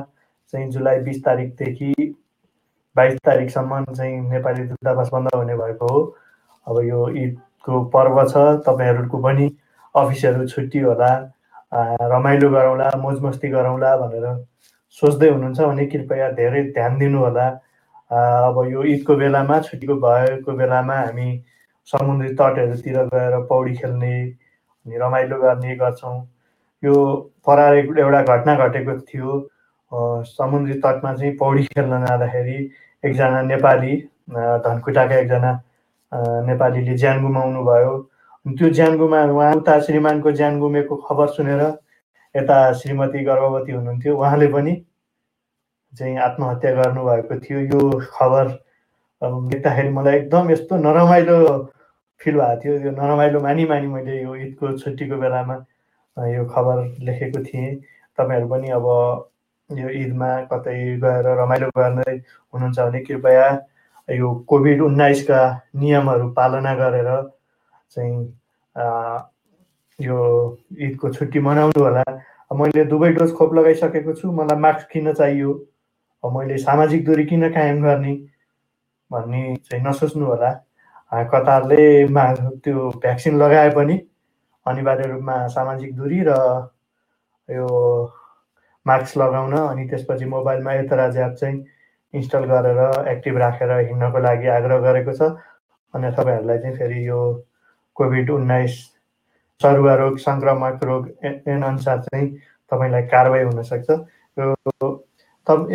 [0.54, 1.94] चाहिँ जुलाई बिस तारिकदेखि
[2.96, 6.02] बाइस तारिकसम्म चाहिँ नेपाली दूतावास बन्द हुने भएको हो।
[6.68, 8.36] अब यो ईदको पर्व छ।
[8.68, 9.50] तपाईँहरूको पनि
[9.96, 11.10] अफिसहरू छुट्टी होला।
[12.12, 14.26] रमाइलो गरौँला मोज मस्ती गरौँला भनेर
[15.02, 17.48] सोच्दै हुनुहुन्छ भने कृपया धेरै ध्यान दिनु होला
[18.12, 21.30] अब यो ईदको बेलामा छुट्टीको भएको बेलामा हामी
[21.88, 26.18] समुद्री तटहरूतिर गएर पौडी खेल्ने अनि रमाइलो गर्ने गर्छौँ।
[26.84, 26.94] यो
[27.48, 29.42] परार एउटा घटना घटेको थियो।
[30.26, 32.58] समुद्री तटमा चाहिँ पौडी खेल्न जाँदाखेरि
[33.04, 33.96] एकजना नेपाली
[34.66, 35.52] धनकुटाका एकजना
[36.48, 37.94] नेपालीले ज्यान गुमाउनु भयो
[38.46, 41.62] त्यो ज्यान गुमा उहाँ उता श्रीमानको ज्यान गुमेको खबर सुनेर
[42.36, 44.74] यता श्रीमती गर्भवती हुनुहुन्थ्यो। उहाँले पनि
[45.94, 48.48] चाहिँ आत्महत्या गर्नुभएको थियो। यो खबर
[49.22, 51.38] देख्दाखेरि मलाई एकदम यस्तो नरमाइलो
[52.22, 55.56] फिल भएको थियो। यो नरमाइलो मानि मानि मैले यो ईदको छुट्टीको बेलामा
[56.36, 56.78] यो खबर
[57.08, 57.76] लेखेको थिएँ।
[58.18, 58.88] तपाईँहरू पनि अब
[59.70, 62.16] यो ईदमा कतै गएर रमाइलो गर्दै
[62.54, 63.48] हुनुहुन्छ भने कृपया
[64.10, 65.40] यो कोभिड उन्नाइसका
[65.80, 67.10] नियमहरू पालना गरेर
[67.96, 68.20] चाहिँ
[70.00, 70.18] यो
[70.82, 72.04] ईदको छुट्टी मनाउनु होला।
[72.52, 75.52] मैले दुवै डोज खोप लगाइसकेको छु। मलाई मास्क किन चाहियो?
[76.24, 78.14] मैले सामाजिक दूरी किन कायम गर्ने
[79.12, 80.52] भन्ने चाहिँ नसोच्नु होला।
[81.32, 82.26] कतारले मा
[82.64, 83.96] त्यो भ्याक्सिन लगाए पनि
[84.66, 86.32] अनिवार्य रूपमा सामाजिक दूरी र
[87.50, 87.68] यो
[88.86, 91.58] मास्क लगाउन अनि त्यसपछि मोबाइलमा यतराज एप चाहिँ
[92.14, 95.22] इन्स्टल गरेर एक्टिभ राखेर हिँड्नको लागि आग्रह गरेको छ।
[95.94, 97.20] अनि तपाईँहरूलाई चाहिँ फेरि यो
[97.96, 98.76] कोभिड उन्नाइस
[99.62, 102.30] सरुवा रोग सङ्क्रामक रोग अनुसार चाहिँ
[102.72, 103.90] तपाईँलाई कारवाही हुनसक्छ
[104.38, 104.90] यो
[105.48, 105.68] तब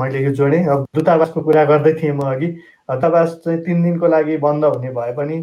[0.00, 2.46] मैले यो जोडेँ। अब दूतावासको कुरा गर्दै थिएँ म अघि।
[2.90, 5.36] दूतावास चाहिँ तिन दिनको लागि बन्द हुने भए पनि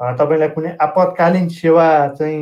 [0.00, 1.86] तपाईँलाई कुनै आपतकालीन सेवा
[2.18, 2.40] चाहिँ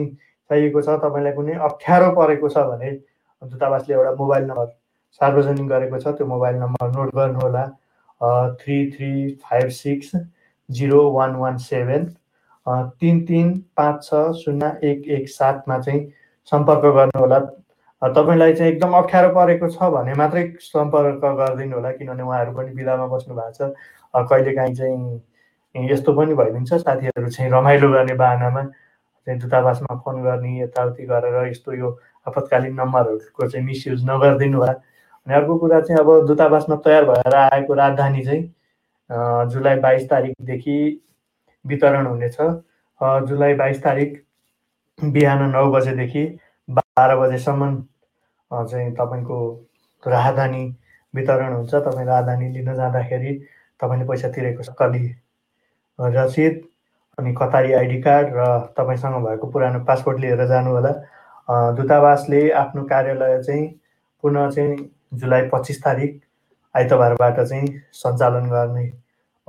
[0.50, 2.90] चाहिएको छ तपाईँलाई कुनै अप्ठ्यारो परेको छ भने
[3.42, 4.66] दूतावासले एउटा मोबाइल नम्बर
[5.20, 7.64] सार्वजनिक गरेको छ। त्यो मोबाइल नम्बर नोट गर्नुहोला।
[8.61, 9.12] Three three
[9.44, 10.11] five six
[10.68, 12.03] zero one one seven.
[13.00, 16.00] तिन तिन पाँच छ शून्य एक एक सातमा चाहिँ
[16.52, 17.38] सम्पर्क गर्नुहोला।
[18.02, 23.06] तपाईँलाई चाहिँ एकदम अप्ठ्यारो परेको छ भने मात्रै सम्पर्क गरिदिनु होला किनभने उहाँहरू पनि बिदामा
[23.06, 23.72] बस्नु भएको छ।
[24.14, 28.62] कहिलेकाहीँ चाहिँ यस्तो पनि भइदिन्छ साथीहरू चाहिँ रमाइलो गर्ने बाहनामा।
[29.26, 31.88] चाहिँ दूतावासमा फोन गर्ने यताउति गरेर यस्तो यो
[32.26, 37.74] आपतकालीन नम्बरहरूको चाहिँ मिसयुज नगरिदिनु होला। अनि अर्को कुरा चाहिँ अब दूतावासमा तयार भएर आएको
[37.74, 38.42] राजधानी चाहिँ
[39.52, 40.76] जुलाई बाइस तारिकदेखि
[41.64, 42.36] वितरण हुनेछ।
[43.28, 44.22] जुलाई बाइस तारिक
[44.98, 46.24] बिहान नौ बजेदेखि
[46.68, 47.74] बाह्र बजेसम्म
[48.50, 49.38] चाहिँ तपाईँको
[50.02, 50.64] राहदानी
[51.14, 53.34] वितरण हुन्छ। तपाईँ राहदानी लिन जाँदाखेरि
[53.80, 55.06] तपाईँले पैसा तिरेको सकली
[55.98, 56.60] रसिद
[57.18, 58.46] अनि कतारी आइडी कार्ड र
[58.78, 60.92] तपाईँसँग भएको पुरानो पासपोर्ट लिएर जानु होला
[61.76, 63.66] दूतावासले आफ्नो कार्यालय चाहिँ
[64.24, 64.76] पुनः चाहिँ
[65.20, 66.20] जुलाई पच्चिस तारिक
[66.74, 68.86] आइतबारबाट चाहिँ सञ्चालन गर्ने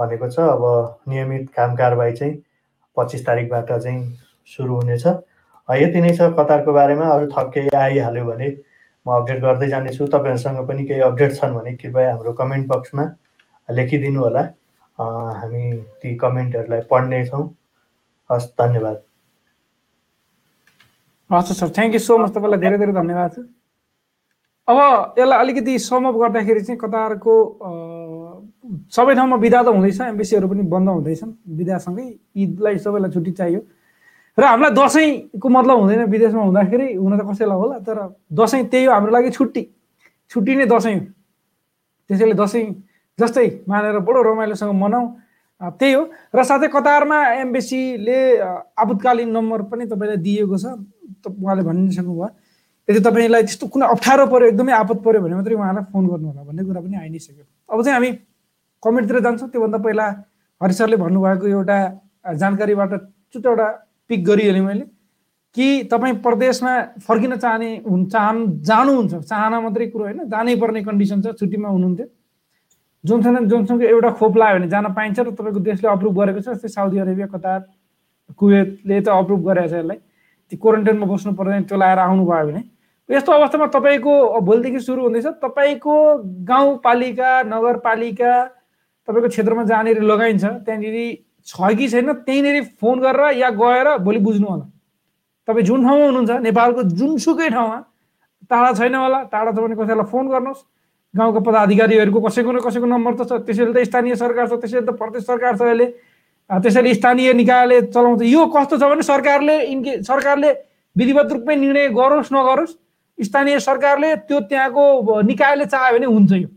[0.02, 0.64] भनेको छ। अब
[1.08, 2.36] नियमित काम कारवाही चाहिँ
[2.98, 4.00] पच्चिस तारिकबाट चाहिँ
[4.50, 5.06] सुरु हुनेछ।
[5.70, 8.48] यति नै छ कतारको बारेमा। अरू थप केही आइहाल्यो भने
[9.06, 13.06] म अपडेट गर्दै जानेछु। तपाईँहरूसँग पनि केही अपडेट छन् भने कृपया हाम्रो कमेन्ट बक्समा
[13.70, 14.44] लेखिदिनु होला।
[15.00, 15.64] हामी
[16.02, 17.44] ती कमेन्टहरूलाई पढ्नेछौँ
[18.30, 18.98] हस् धन्यवाद।
[21.30, 23.34] हस् sir thank you so much तपाईँलाई धेरै धेरै धन्यवाद।
[24.68, 24.78] अब
[25.18, 27.34] यसलाई अलिकति समअप गर्दाखेरि चाहिँ कतारको
[28.72, 32.06] सबै ठाउँमा बिदा त हुँदैछ एम्बेसीहरू पनि बन्द हुँदैछन् बिदासँगै
[32.38, 33.62] ईदलाई सबैलाई छुट्टी चाहियो।
[34.38, 37.98] र हामीलाई दसैँको मतलब हुँदैन विदेशमा हुँदाखेरि हुन त कसैलाई होला तर
[38.32, 39.64] दसैँ त्यही हो हाम्रो लागि छुट्टी।
[40.32, 41.06] छुट्टी नै दसैँ हो।
[42.10, 42.66] त्यसैले दसैँ
[43.20, 45.06] जस्तै मानेर बडो रमाइलोसँग मनाऊ
[45.62, 48.20] त्यही हो। र साथै कतारमा एम्बेसीले
[48.82, 50.66] आपतकालीन नम्बर पनि तपाईँलाई दिएको छ
[51.28, 52.30] उहाँले भनिसक्नु भयो
[52.88, 56.42] यदि तपाईँलाई त्यस्तो कुनै अप्ठ्यारो पऱ्यो एकदमै आपत पऱ्यो भने मात्रै उहाँलाई फोन गर्नु होला
[56.48, 58.10] भन्ने कुरा पनि आइ नै सक्यो अब चाहिँ हामी
[58.84, 60.06] कमेन्टतिर जान्छौँ। त्योभन्दा पहिला
[60.62, 61.78] हरि सरले भन्नुभएको एउटा
[62.38, 62.92] जानकारीबाट
[63.36, 63.68] एउटा
[64.10, 64.86] पिक गरिहालेँ मैले
[65.56, 66.74] कि तपाईँ प्रदेशमा
[67.08, 72.08] फर्किन चाहने हुन् चाहन जानुहुन्छ। चाहना मात्रै कुरो होइन। जानै पर्ने कन्डिसन छ। छुट्टीमा हुनुहुन्थ्यो।
[73.04, 76.70] जोनसन जोनसनको एउटा खोप लायो भने जान पाइन्छ र तपाईँको देशले अप्रुभ गरेको छ। जस्तै
[76.70, 77.60] साउदी अरेबिया कतार
[78.40, 80.00] कुवेतले त अप्रुभ गरेको छ यसलाई।
[80.52, 82.62] त्यो क्वारेन्टाइनमा बस्नु पर्दैन। त्यो लाएर आउनुभयो भने।
[83.10, 85.96] यस्तो अवस्थामा तपाईँको भोलिदेखि सुरु हुँदैछ। तपाईँको
[86.48, 88.34] गाउँपालिका नगरपालिका
[89.08, 90.98] तपाईँको क्षेत्रमा जहाँनिर लगाइन्छ त्यहाँनिर
[91.48, 94.66] छ कि छैन त्यहीँनिर फोन गरेर या गएर भोलि बुझ्नु होला।
[95.48, 97.78] तपाईँ जुन ठाउँमा हुनुहुन्छ नेपालको जुनसुकै ठाउँमा
[98.52, 100.62] टाढा छैन होला टाढा छ भने कसैलाई फोन गर्नुहोस्।
[101.14, 104.94] गाउँको पदाधिकारीहरूको कसैको न कसैको नम्बर त छ त्यसैले त स्थानीय सरकार छ त्यसैले त
[104.96, 105.88] प्रदेश सरकार छ अहिले।
[106.50, 110.52] त्यसैले स्थानीय निकायले चलाउँछ। यो कस्तो छ भने सरकारले इनके सरकारले
[110.96, 112.78] विधिवत रूपमै निर्णय गरोस् नगरोस्
[113.18, 116.48] स्थानीय सरकारले त्यो त्यहाँको निकायले चाह्यो भने हुन्छ यो।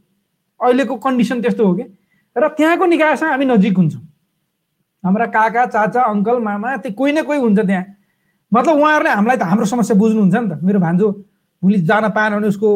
[0.61, 1.85] अहिलेको कन्डिसन त्यस्तो हो कि।
[2.37, 4.03] र त्यहाँको निकायसँग हामी नजिक हुन्छौँ।
[5.05, 7.85] हाम्रा काका चाचा अङ्कल मामा त्यो कोही न कोही हुन्छ त्यहाँ।
[8.53, 11.07] मतलब उहाँहरूले हामीलाई त हाम्रो समस्या बुझ्नुहुन्छ नि त। मेरो भान्जो
[11.63, 12.69] भोलि जान पाएन भने उसको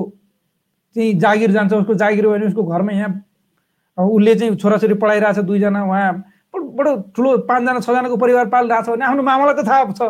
[0.97, 3.11] चाहिँ जागिर जान्छ उसको जागिर भयो भने उसको घरमा यहाँ
[3.99, 6.13] उसले चाहिँ छोराछोरी पढाइरहेछ दुईजना उहाँ
[6.55, 10.03] बडो ठुलो पाँचजना छजनाको परिवार पालिरहेको छ भने आफ्नो मामालाई त थाहा छ।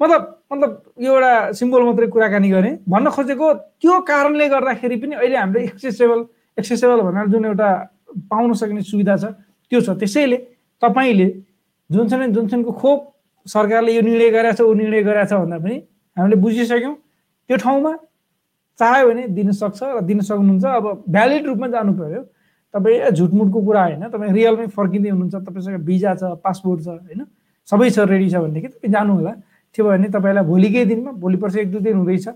[0.00, 0.70] मतलब मतलब
[1.02, 3.46] यो एउटा सिम्बल मात्रै कुराकानी गरेँ भन्न खोजेको
[3.82, 6.20] त्यो कारणले गर्दाखेरि पनि अहिले हाम्रो एक्सेसेबल
[6.58, 7.68] एक्सेसेबल भनेर जुन एउटा
[8.30, 9.24] पाउन सक्ने सुविधा छ।
[9.70, 10.36] त्यो छ। त्यसैले
[10.82, 11.28] तपाईँले
[11.90, 12.98] जोन्सन एन्ड जोन्सनको खोप
[13.46, 15.76] सरकारले यो निर्णय गरेको छ ऊ निर्णय गरेको छ भन्दा पनि
[16.16, 16.94] हामीले बुझिसक्यौँ।
[17.48, 17.92] त्यो ठाउँमा
[18.78, 22.22] चाह्यो भने दिन सक्छ र दिन सक्नुहुन्छ। अब भ्यालिड रूपमा जानु पऱ्यो
[22.74, 27.24] तपाईँ झुटमुटको कुरा होइन। तपाईँ रियलमै फर्किँदै हुनुहुन्छ। तपाईँसँग भिजा छ पासपोर्ट छ होइन?
[27.68, 29.32] सबै छ रेडी छ भनेदेखि तपाईँ जानु होला।
[29.74, 32.26] त्यो भयो भने तपाईँलाई भोलिकै दिनमा भोलि पर्सि एक दुई दिन हुँदैछ।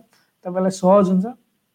[0.44, 1.26] तपाईँलाई सहज हुन्छ।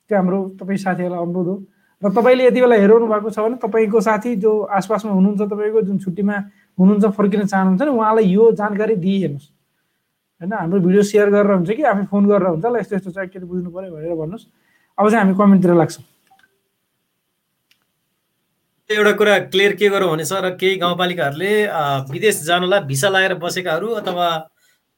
[0.09, 1.55] त्यो हाम्रो तपाईँ साथीहरूलाई अनुरोध हो।
[2.01, 5.97] र तपाईँले यति बेला हेराउनु भएको छ भने तपाईँको साथी जो आसपासमा हुनुहुन्छ तपाईँको जुन
[5.97, 6.35] छुट्टीमा
[6.77, 9.49] हुनुहुन्छ फर्किन चाहनुहुन्छ नि उहाँलाई यो जानकारी दिइहेर्नुहोस्।
[10.41, 13.27] होइन हाम्रो भिडियो सेयर गरेर हुन्छ कि आफै फोन गरेर हुन्छ ल यस्तो यस्तो चाहिँ
[13.27, 14.45] एकचोटि बुझ्नु पऱ्यो भनेर भन्नुहोस्।
[14.97, 16.05] अब चाहिँ हामी कमेन्टतिर लाग्छौँ।
[18.89, 21.51] एउटा कुरा क्लियर के गरौँ भने सर केही गाउँपालिकाहरूले
[22.13, 24.27] विदेश जानलाई भिसा लगाएर बसेकाहरू अथवा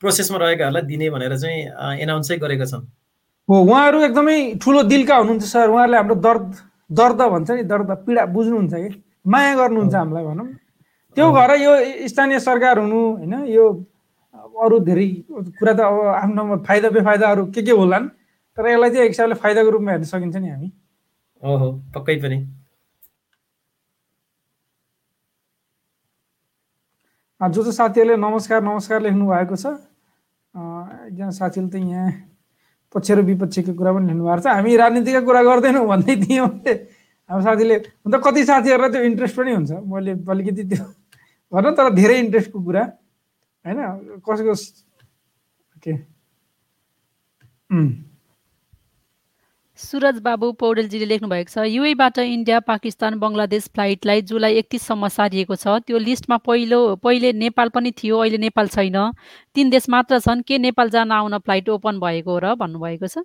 [0.04, 2.84] प्रोसेसमा रहेकाहरूलाई दिने भनेर चाहिँ एनाउन्सै गरेका छन्।
[3.50, 8.26] हो उहाँहरू एकदमै ठुलो दिलका हुनुहुन्छ सर। उहाँहरूले हाम्रो दर्द दर्द भन्छ नि दर्द पीडा
[8.34, 8.90] बुझ्नुहुन्छ कि?
[9.28, 10.48] माया गर्नुहुन्छ हामीलाई भनौँ।
[11.18, 11.72] त्यो भएर यो
[12.10, 13.66] स्थानीय सरकार हुनु होइन यो
[14.64, 15.08] अरू धेरै
[15.60, 18.08] कुरा त अब आफ्नो फाइदा बेफाइदाहरू के के होलान्
[18.58, 20.72] तर यसलाई चाहिँ एक हिसाबले फाइदाको रूपमा हेर्न सकिन्छ नि हामी।
[21.44, 22.38] ओहो पक्कै पनि।
[27.42, 29.66] जो जो साथीहरूले नमस्कार नमस्कार लेख्नु भएको छ
[31.08, 32.12] एकजना साथीले त यहाँ
[32.94, 36.50] पक्ष र विपक्षको कुरा पनि लिनु भएको छ। हामी राजनीतिका कुरा गर्दैनौँ भन्दै थियौँ।
[37.30, 37.76] हाम्रो साथीले
[38.06, 40.86] अन्त कति साथीहरूलाई त्यो इन्ट्रेस्ट पनि हुन्छ। मैले अलिकति त्यो
[41.54, 42.84] भनौँ तर धेरै इन्ट्रेस्टको कुरा
[43.66, 43.80] होइन?
[44.26, 44.54] कसैको
[45.86, 45.94] के?
[49.80, 55.80] सुरज बाबु पौडेलजीले लेख्नु भएको छ युएबाट इन्डिया पाकिस्तान बङ्गलादेश फ्लाइटलाई जुलाई एकतिससम्म सारिएको छ।
[55.88, 58.98] त्यो लिस्टमा पहिलो पहिले नेपाल पनि थियो अहिले नेपाल छैन।
[59.56, 63.24] तिन देश मात्र छन्। के नेपाल जान आउन फ्लाइट ओपन भएको र भन्नुभएको छ?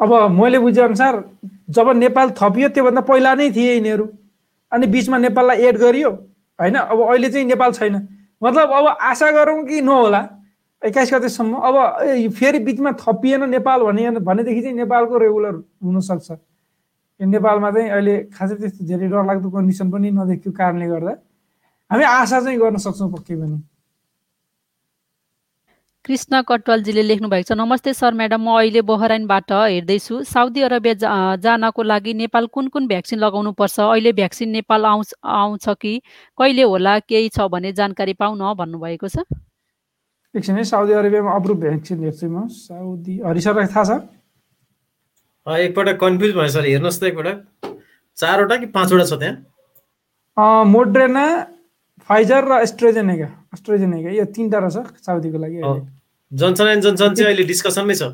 [0.00, 1.22] अब मैले बुझेअनुसार
[1.70, 4.06] जब नेपाल थपियो त्योभन्दा पहिला नै थिए यिनीहरू।
[4.72, 6.10] अनि बिचमा नेपाललाई एड गरियो
[6.58, 6.76] होइन?
[6.82, 7.94] अब अहिले चाहिँ नेपाल छैन।
[8.42, 10.22] मतलब अब आशा गरौँ कि नहोला
[10.84, 11.74] एक्काइस गतेसम्म। अब
[12.36, 16.30] फेरि बिचमा थपिएन नेपाल भने भनेदेखि चाहिँ नेपालको रेगुलर हुनसक्छ।
[17.20, 21.12] नेपालमा चाहिँ अहिले खासै त्यस्तो धेरै डरलाग्दो कन्डिसन पनि नदेखियो कारणले गर्दा
[21.90, 23.58] हामी आशा चाहिँ गर्न सक्छौँ पक्कै पनि।
[26.04, 30.94] कृष्ण कटवालजीले लेख्नु भएको छ नमस्ते सर म्याडम म अहिले बहराइनबाट हेर्दैछु। साउदी अरबिया
[31.40, 35.92] जानको लागि नेपाल कुन कुन भ्याक्सिन लगाउनु पर्छ अहिले भ्याक्सिन नेपाल आउँछ आउँछ कि?
[36.38, 39.24] कहिले होला केही छ भने जानकारी पाउन भन्नुभएको छ।
[40.34, 43.98] एकछिन है साउदी अरेबियामा अप्रुभ भ्याक्सिन हेर्छु म साउदी हरिसरलाई थाहा
[45.46, 47.74] छ एकपल्ट कन्फ्युज भयो सर हेर्नुहोस् त एकपल्ट
[48.18, 51.24] चारवटा कि पाँचवटा छ त्यहाँ मोड्रेना
[52.10, 55.60] फाइजर र एस्ट्रेजेनेका एस्ट्रेजेनेका यो तिनवटा रहेछ साउदीको लागि
[56.32, 58.10] जनसन एन्ड जनसन चाहिँ अहिले डिस्कसनमै छ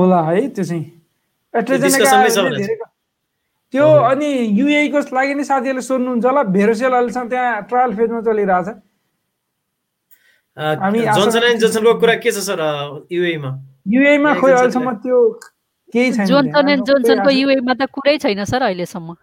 [0.00, 0.84] होला है त्यो चाहिँ
[1.54, 2.90] एस्ट्रेजेनेका
[3.74, 8.95] त्यो अनि युएको लागि नै साथीहरूले सोध्नुहुन्छ होला भेरोसेल अहिलेसम्म त्यहाँ ट्रायल फेजमा चलिरहेछ हामी
[10.56, 12.60] जोन्सन एन्ड जोन्सनको कुरा के छ सर
[13.12, 13.50] युएमा
[13.94, 15.18] युएमा खोइ अहिलेसम्म त्यो
[15.94, 19.14] केही छैन जोन्सन एन्ड जोन्सनको युएमा त कुरै छैन सर अहिलेसम्म।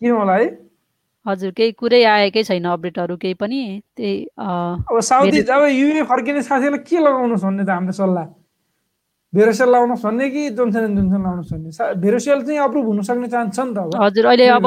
[0.00, 0.46] किन होला है?
[1.26, 3.60] हजुर केही कुरै आएकै छैन अपडेटहरू केही पनि
[3.96, 8.26] त्यही अब साउदी अब युए फर्किने साथीहरूलाई के लगाउनुहोस् भन्ने त हाम्रो सल्लाह?
[9.34, 13.54] भेरोसेल लाउनुहोस् भन्ने कि जोन्सन एन्ड जोन्सन लाउनुहोस् भन्ने भेरोसेल चाहिँ अप्रुभ हुन सक्ने चान्स
[13.56, 14.66] छ नि त हजुर अहिले अब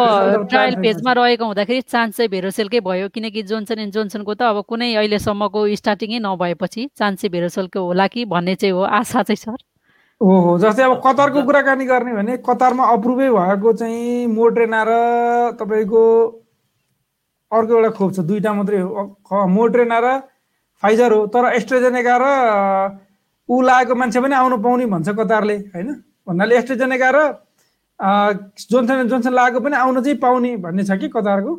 [0.50, 4.90] ट्रायल फेजमा रहेको हुँदाखेरि चान्स चाहिँ भेरोसेलकै भयो किनकि जोन्सन एन्ड जोन्सनको त अब कुनै
[4.96, 9.60] अहिलेसम्मको स्टार्टिङै नभएपछि चान्स चाहिँ भेरोसेलको होला कि भन्ने चाहिँ हो आशा चाहिँ सर।
[10.22, 14.92] हो हो जस्तै अब कतारको कुराकानी गर्ने भने कतारमा अप्रुभै भएको चाहिँ मोड्रेना र
[15.60, 16.02] तपाईँको
[17.52, 20.08] अर्को एउटा खोप छ दुईवटा मात्रै हो। मोड्रेना र
[20.84, 22.26] फाइजर हो तर एस्ट्रेजेनेका र
[23.54, 25.90] ऊ लागेको मान्छे पनि आउनु पाउने भन्छ कतारले होइन?
[26.28, 27.20] भन्नाले एस्ट्रेजेनेका र
[28.72, 31.54] जोन्सन जोन्सन लागेको पनि आउनु चाहिँ पाउने भन्ने छ कि कतारको?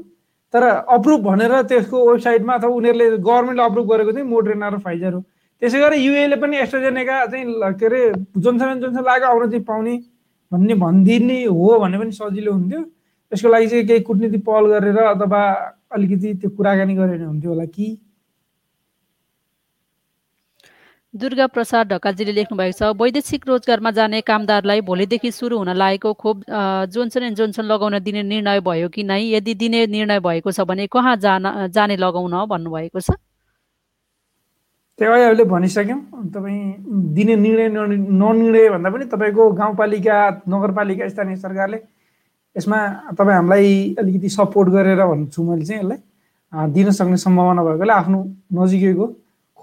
[0.54, 0.62] तर
[0.96, 5.20] अप्रुभ भनेर त्यसको वेबसाइटमा अथवा उनीहरूले गभर्मेन्टले अप्रुभ गरेको चाहिँ मोड्रेना र फाइजर हो।
[5.62, 7.44] त्यसै गरी युएले पनि एस्ट्रोजेनेका चाहिँ
[7.78, 8.00] के अरे
[8.38, 9.94] जोन्सन जोन्सन लागेको आउन चाहिँ पाउने
[10.52, 15.42] भन्ने भनिदिने हो भने पनि सजिलो हुन्थ्यो। त्यसको लागि चाहिँ केही कुटनीति पहल गरेर अथवा
[15.94, 17.87] अलिकति त्यो कुराकानी गरेर हुन्थ्यो होला कि?
[21.14, 26.37] दुर्गा प्रसाद ढकालजीले लेख्नु भएको छ वैदेशिक रोजगारमा जाने कामदारलाई भोलिदेखि सुरु हुन लागेको खोप
[26.90, 29.22] जोन्सन एन्ड जोन्सन लगाउन दिने निर्णय भयो कि नै?
[29.22, 33.11] यदि दिने निर्णय भएको छ भने कहाँ जान जाने लगाउन भन्नुभएको छ?
[34.98, 36.00] त्यो अहिले भनिसक्यौँ।
[36.35, 36.59] तपाईँ
[37.14, 40.18] दिने निर्णय ननिर्णय भन्दा पनि तपाईँको गाउँपालिका
[40.50, 41.79] नगरपालिका स्थानीय सरकारले
[42.57, 42.79] यसमा
[43.14, 45.98] तपाईँ हामीलाई अलिकति सपोर्ट गरेर भन्छु मैले चाहिँ यसलाई।
[46.74, 48.18] दिन सक्ने सम्भावना भएकोले आफ्नो
[48.59, 49.07] नजिकैको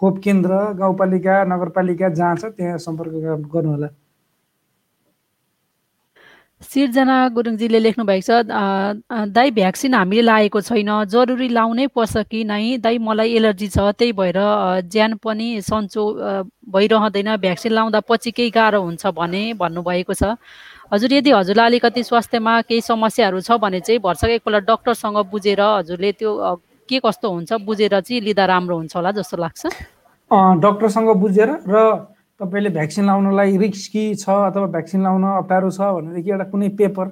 [0.02, 3.12] खोप केन्द्र गाउँपालिका नगरपालिका जहाँ छ त्यहाँ सम्पर्क
[3.54, 3.90] गर्नु होला
[6.62, 8.30] सिर्जना गुरुङजीले लेख्नु भएको छ
[9.34, 12.78] दाई भ्याक्सिन हामीले लागेको छैन जरुरी लाउनै पर्छ कि नै?
[12.78, 14.38] दाई मलाई एलर्जी छ त्यही भएर
[14.94, 16.04] ज्यान पनि सन्चो
[16.70, 20.38] भइरहँदैन। भ्याक्सिन लाउँदा पछि केही गाह्रो हुन्छ भने भन्नुभएको छ।
[20.94, 26.12] हजुर यदि हजुरलाई अलिकति स्वास्थ्यमा केही समस्याहरू छ भने चाहिँ भर्सक एकपल्ट डक्टरसँग बुझेर हजुरले
[26.14, 26.32] त्यो
[26.92, 29.62] के कस्तो हुन्छ बुझेर चाहिँ लिँदा राम्रो हुन्छ होला जस्तो लाग्छ?
[30.60, 31.78] डक्टरसँग बुझेर र
[32.40, 37.08] तपाईँले भ्याक्सिन लाउनलाई रिस्की छ अथवा भ्याक्सिन लाउन अप्ठ्यारो छ भनेदेखि एउटा कुनै पेपर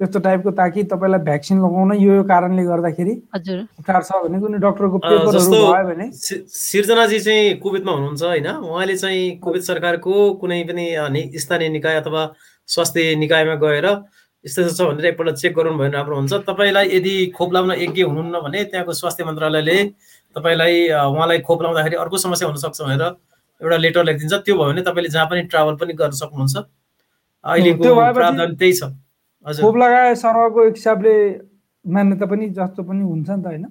[0.00, 4.98] त्यस्तो टाइपको ताकि तपाईँलाई भ्याक्सिन लगाउन यो कारणले गर्दाखेरि हजुर। अप्ठ्यारो छ भने कुनै डक्टरको
[4.98, 8.48] पेपरहरू भयो भने सिर्जनाजी चाहिँ कुवेतमा हुनुहुन्छ होइन?
[8.58, 10.84] उहाँले चाहिँ कुवेत सरकारको कुनै पनि
[11.38, 12.22] स्थानीय निकाय अथवा
[12.68, 13.86] स्वास्थ्य निकायमा गएर
[14.44, 18.02] यस्तो छ भनेर एकपल्ट चेक गराउनु भयो भने राम्रो हुन्छ। तपाईँलाई यदि खोप लाउन यज्ञ
[18.04, 19.76] हुनुहुन्न भने त्यहाँको स्वास्थ्य मन्त्रालयले
[20.36, 23.02] तपाईँलाई उहाँलाई खोप लाउँदाखेरि अर्को समस्या हुनसक्छ भनेर
[23.60, 26.56] एउटा लेटर लेखिदिन्छ। त्यो भयो भने तपाईँले जहाँ पनि ट्राभल पनि गर्न सक्नुहुन्छ।
[27.44, 28.82] अहिलेको प्रावधान त्यही छ।
[29.60, 31.14] खोप लगाए सरहको हिसाबले
[31.84, 33.64] मान्यता पनि जस्तो पनि हुन्छ नि त होइन?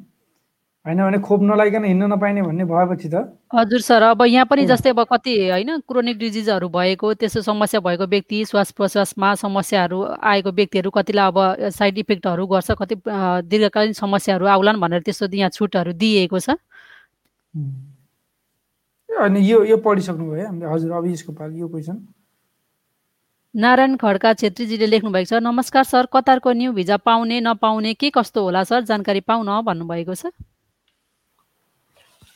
[0.86, 3.16] होइन भने खोप नलाइकन हिँड्न नपाइने भन्ने भएपछि त।
[3.56, 8.06] हजुर सर अब यहाँ पनि जस्तै अब कति होइन क्रोनिक डिजिजहरू भएको त्यस्तो समस्या भएको
[8.06, 12.96] व्यक्ति श्वास प्रश्वासमा समस्याहरू आएको व्यक्तिहरू कतिलाई अब साइड इफेक्टहरू गर्छ कति
[13.48, 16.60] दीर्घकालीन समस्याहरू आउलान् भनेर त्यस्तो यहाँ छुटहरू दिइएको छ।
[19.10, 22.08] अनि यो यो पढिसक्नुभयो हामीले। हजुर अब यसको पालि यो क्वेसन
[23.56, 28.44] नारायण खड्का छेत्रीजीले लेख्नु भएको छ नमस्कार सर कतारको न्यू भिजा पाउने नपाउने के कस्तो
[28.44, 28.82] होला सर?
[28.84, 30.34] जानकारी पाउन भन्नुभएको छ।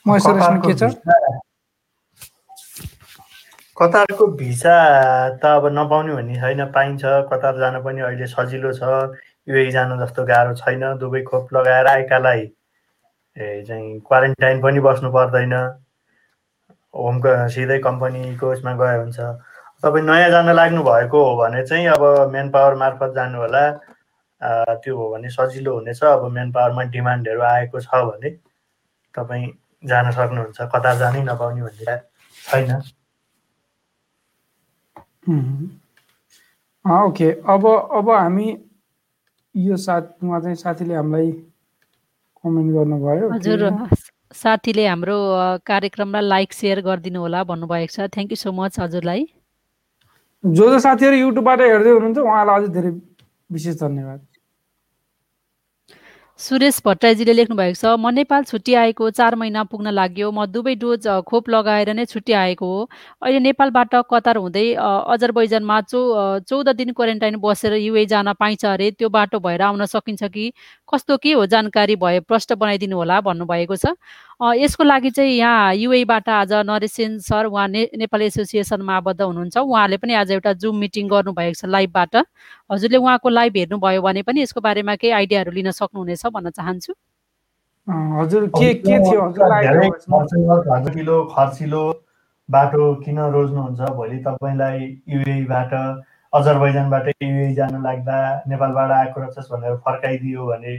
[0.07, 0.93] के छ?
[3.77, 4.75] कतारको भिसा
[5.37, 9.13] त अब नपाउने भन्ने छैन पाइन्छ। कतार जान पनि अहिले सजिलो छ।
[9.47, 12.45] युए जान जस्तो गाह्रो छैन। दुवै खोप लगाएर आएकालाई
[13.37, 15.53] चाहिँ क्वारेन्टाइन पनि बस्नु पर्दैन।
[16.93, 17.21] होम
[17.53, 19.19] सिधै कम्पनीको उसमा गयो हुन्छ।
[19.83, 23.63] तपाईँ नयाँ जान लाग्नु भएको हो भने चाहिँ अब मेन पावर मार्फत जानु होला।
[24.81, 28.29] त्यो हो भने सजिलो हुनेछ। अब मेन पावरमा डिमान्डहरू आएको छ भने
[29.13, 29.47] तपाईँ
[29.83, 31.95] जान सक्नुहुन्छ कतार जानै नपाउने भन्ने
[32.35, 32.69] छैन।
[36.85, 37.65] ओके। अब
[37.99, 38.47] अब हामी
[39.55, 41.31] यो साथ उहाँ चाहिँ साथीले हामीलाई
[42.43, 43.61] कमेन्ट गर्नुभयो हजुर
[44.35, 45.17] साथीले हाम्रो
[45.65, 49.25] कार्यक्रमलाई लाइक सेयर गरिदिनु होला भन्नुभएको छ। थ्याङ्क यू सो मच हजुरलाई।
[50.43, 52.91] जो जो साथीहरू युट्युबबाट हेर्दै हुनुहुन्छ उहाँलाई अझै धेरै
[53.51, 54.19] विशेष धन्यवाद।
[56.39, 60.75] सुरेश भट्टराईजीले लेख्नु भएको छ म नेपाल छुट्टी आएको चार महिना पुग्न लाग्यो। म दुवै
[60.77, 62.89] डोज खोप लगाएर नै छुट्टी आएको हो।
[63.25, 65.99] अहिले नेपालबाट कतार हुँदै अजरबैजानमा चौ
[66.45, 70.53] चौध दिन क्वारेन्टाइन बसेर युए जान पाइन्छ अरे। त्यो बाटो भएर आउन सकिन्छ कि?
[70.93, 73.97] कस्तो के हो जानकारी भए प्रष्ट बनाइदिनु होला भन्नुभएको छ।
[74.37, 79.97] यसको लागि चाहिँ यहाँ युएबाट आज नरेसेन सर उहाँ ने नेपाल एसोसिएसनमा आबद्ध हुनुहुन्छ। उहाँले
[79.97, 82.15] पनि आज एउटा जुम मिटिङ गर्नुभएको छ लाइभबाट।
[82.69, 86.93] हजुरले उहाँको लाइभ हेर्नुभयो भने पनि यसको बारेमा केही आइडियाहरू लिन सक्नुहुनेछ भन्न चाहन्छु।
[88.19, 89.21] हजुर के के थियो?
[89.31, 91.83] खर्चिलो खर्चिलो
[92.49, 93.79] बाटो किन रोज्नुहुन्छ?
[93.95, 95.73] भोलि तपाईँलाई युएबाट
[96.33, 100.77] अजरबैजानबाट युए जान लाग्दा नेपालबाट आएको रहेछस् भनेर फर्काइदियो भने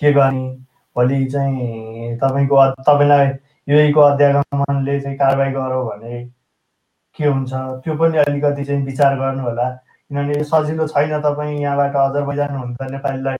[0.00, 0.48] के गर्ने?
[0.96, 3.26] भोलि चाहिँ तपाईँको तपाईँलाई
[3.68, 6.24] युएको अध्यागमनले चाहिँ कारवाही गरौँ भने
[7.18, 7.52] के हुन्छ?
[7.52, 9.68] त्यो पनि अलिकति चाहिँ विचार गर्नु होला
[10.10, 13.36] किनभने सजिलो छैन तपाईँ यहाँबाट अजरबैजान हुनु नेपालीलाई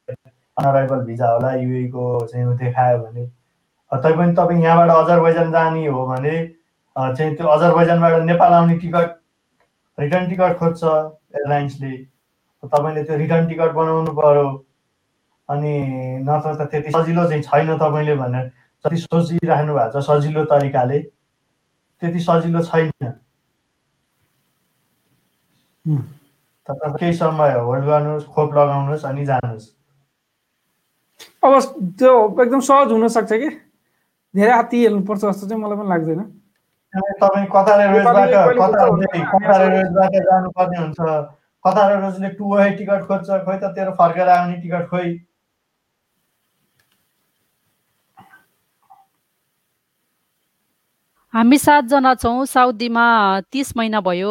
[0.57, 3.27] अनराइभल भिजा होला युएको चाहिँ देखायो भने।
[3.93, 6.35] तैपनि तपाईँ यहाँबाट अजरबैजान जाने हो भने
[6.97, 9.09] चाहिँ त्यो अजरबैजानबाट नेपाल आउने टिकट
[9.99, 11.97] रिटर्न टिकट खोज्छ एयरलाइन्सले।
[12.63, 14.49] तपाईँले त्यो रिटर्न टिकट बनाउनु पऱ्यो
[15.49, 15.73] अनि
[16.25, 18.51] नत्र त त्यति सजिलो चाहिँ छैन तपाईँले भनेर
[18.85, 20.99] जति सोचिराख्नु भएको छ सजिलो तरिकाले
[22.03, 22.91] त्यति सजिलो छैन।
[26.69, 29.67] केही समय होल्ड गर्नुहोस् खोप लगाउनुहोस् अनि जानुहोस्।
[31.45, 31.53] अब
[31.99, 33.49] त्यो एकदम सहज हुनसक्छ कि?
[34.35, 36.23] धेरै हात्ती हेर्नुपर्छ जस्तो चाहिँ मलाई पनि लाग्दैन।
[37.21, 38.31] तपाईँ कतार एयरवेजबाट
[39.35, 41.01] कतार एयरवेजबाट जानुपर्ने हुन्छ।
[41.65, 45.09] कतार एयरवेजले टु वे टिकट खोज्छ खोइ त तेरो फर्केर आउने टिकट खोइ।
[51.35, 53.07] हामी सातजना छौँ साउदीमा
[53.53, 54.31] तिस महिना भयो।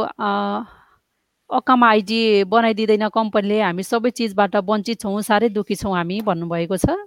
[1.53, 6.97] अकामा आइडी बनाइदिँदैन कम्पनीले हामी सबै चिजबाट वञ्चित छौँ साह्रै दुःखी छौँ हामी भन्नुभएको छ।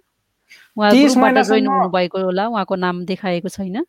[0.79, 3.83] उहाँ ग्रुपबाट जोइन हुनुभएको होला उहाँको नाम देखाएको छैन।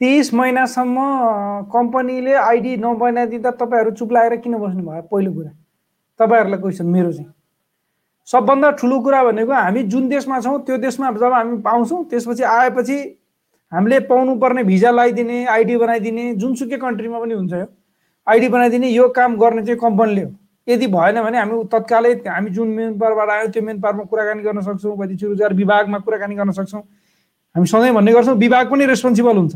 [0.00, 0.96] तिस महिनासम्म
[1.68, 5.50] कम्पनीले आइडी नबनाइदिँदा तपाईँहरू चुप लागेर किन बस्नु भयो पहिलो कुरा।
[6.20, 7.32] तपाईँहरूलाई क्वेसन मेरो चाहिँ।
[8.28, 12.98] सबभन्दा ठुलो कुरा भनेको हामी जुन देशमा छौँ त्यो देशमा जब हामी पाउँछौँ त्यसपछि आएपछि
[13.72, 17.66] हामीले पाउनुपर्ने भिजा लगाइदिने आइडी बनाइदिने जुनसुकै कन्ट्रीमा पनि हुन्छ यो।
[18.26, 20.30] आइडी बनाइदिने यो काम गर्ने चाहिँ कम्पनीले हो।
[20.66, 24.60] यदि भएन भने हामी तत्कालै हामी जुन मेन पावरबाट आयो त्यो मेन पावरमा कुराकानी गर्न
[24.62, 26.82] सक्छौँ वैदेशिक रोजगार विभागमा कुराकानी गर्न सक्छौँ।
[27.54, 29.54] हामी सधैँ भन्ने गर्छौँ विभाग पनि रेस्पोन्सिबल हुन्छ।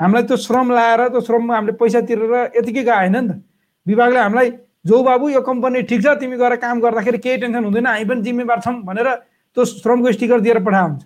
[0.00, 3.40] हामीलाई त्यो श्रम लाएर त्यो श्रममा हामीले पैसा तिरेर यतिकै गएन नि त।
[3.86, 4.50] विभागले हामीलाई
[4.86, 8.20] जो बाबु यो कम्पनी ठिक छ तिमी गएर काम गर्दाखेरि केही टेन्सन हुँदैन हामी पनि
[8.22, 9.08] जिम्मेवार छौँ भनेर
[9.56, 11.02] त्यो श्रमको स्टिकर दिएर पठाएको हुन्छ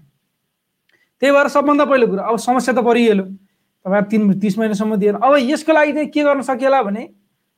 [1.22, 3.24] त्यही भएर सबभन्दा पहिलो कुरो अब समस्या त परिहाल्यो
[3.84, 7.02] तपाईँ तिन तिस महिनासम्म दिएर अब यसको लागि चाहिँ के गर्न सकिएला भने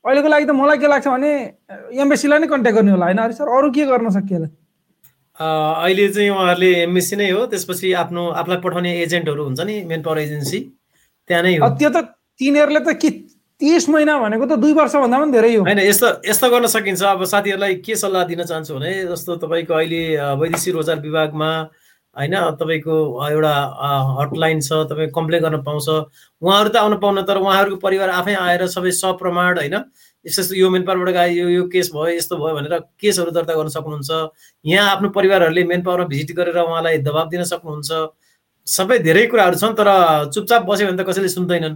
[0.04, 1.30] अहिलेको लागि त मलाई के लाग्छ भने
[2.02, 4.48] एमबेसीलाई नै कन्ट्याक्ट गर्ने होला। होइन अरे सर अरू के गर्न सकिएला?
[5.38, 10.18] अहिले चाहिँ उहाँहरूले एमबेसी नै हो। त्यसपछि आफ्नो आफूलाई पठाउने एजेन्टहरू हुन्छ नि मेन पावर
[10.18, 10.58] एजेन्सी।
[11.28, 11.98] त्यहाँ नै हो। त्यो त
[12.38, 13.10] तिनीहरूले त के
[13.60, 17.24] तिस महिना भनेको त दुई वर्षभन्दा पनि धेरै हो। होइन यस्तो यस्तो गर्न सकिन्छ। अब
[17.32, 20.02] साथीहरूलाई के सल्लाह दिन चाहन्छु भने जस्तो तपाईँको अहिले
[20.42, 21.50] वैदेशिक रोजगार विभागमा
[22.16, 22.34] होइन?
[22.60, 22.94] तपाईँको
[23.28, 23.54] एउटा
[24.20, 25.88] हटलाइन छ तपाईँ कम्प्लेन गर्न पाउँछ।
[26.42, 29.76] उहाँहरू त आउनु पाउनु तर उहाँहरूको परिवार आफै आएर सबै सप्रमाण होइन?
[30.24, 33.68] यस्तो यो मेन पावरबाट गयो यो यो केस भयो यस्तो भयो भनेर केसहरू दर्ता गर्न
[33.74, 34.10] सक्नुहुन्छ।
[34.64, 37.90] यहाँ आफ्नो परिवारहरूले मेन पावरमा भिजिट गरेर उहाँलाई दबाब दिन सक्नुहुन्छ।
[38.66, 39.88] सबै धेरै कुराहरू छन् तर
[40.30, 41.74] चुपचाप बस्यो भने त कसैले सुन्दैनन्।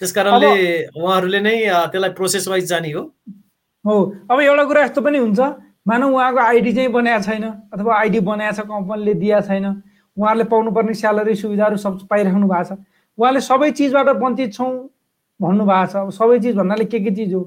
[0.00, 0.52] त्यस कारणले
[0.96, 1.56] उहाँहरूले नै
[1.92, 3.02] त्यसलाई प्रोसेस वाइज जाने हो।
[3.84, 3.94] हो
[4.30, 5.40] अब एउटा कुरा यस्तो पनि हुन्छ।
[5.88, 9.66] मानव उहाँको आइडी चाहिँ बनाएको छैन अथवा आइडी बनाएको छ कम्पनीले दिएको छैन।
[10.16, 12.78] उहाँहरूले पाउनुपर्ने स्यालेरी सुविधाहरू सब पाइराख्नु भएको छ।
[13.18, 14.72] उहाँले सबै चिजबाट वञ्चित छौँ
[15.40, 17.40] भन्नुभएको छ। अब सबै चिज भन्नाले के के चिज हो?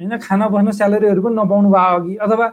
[0.00, 2.46] होइन खाना बस्न स्यालेरीहरू पनि नपाउनु भयो अघि अथवा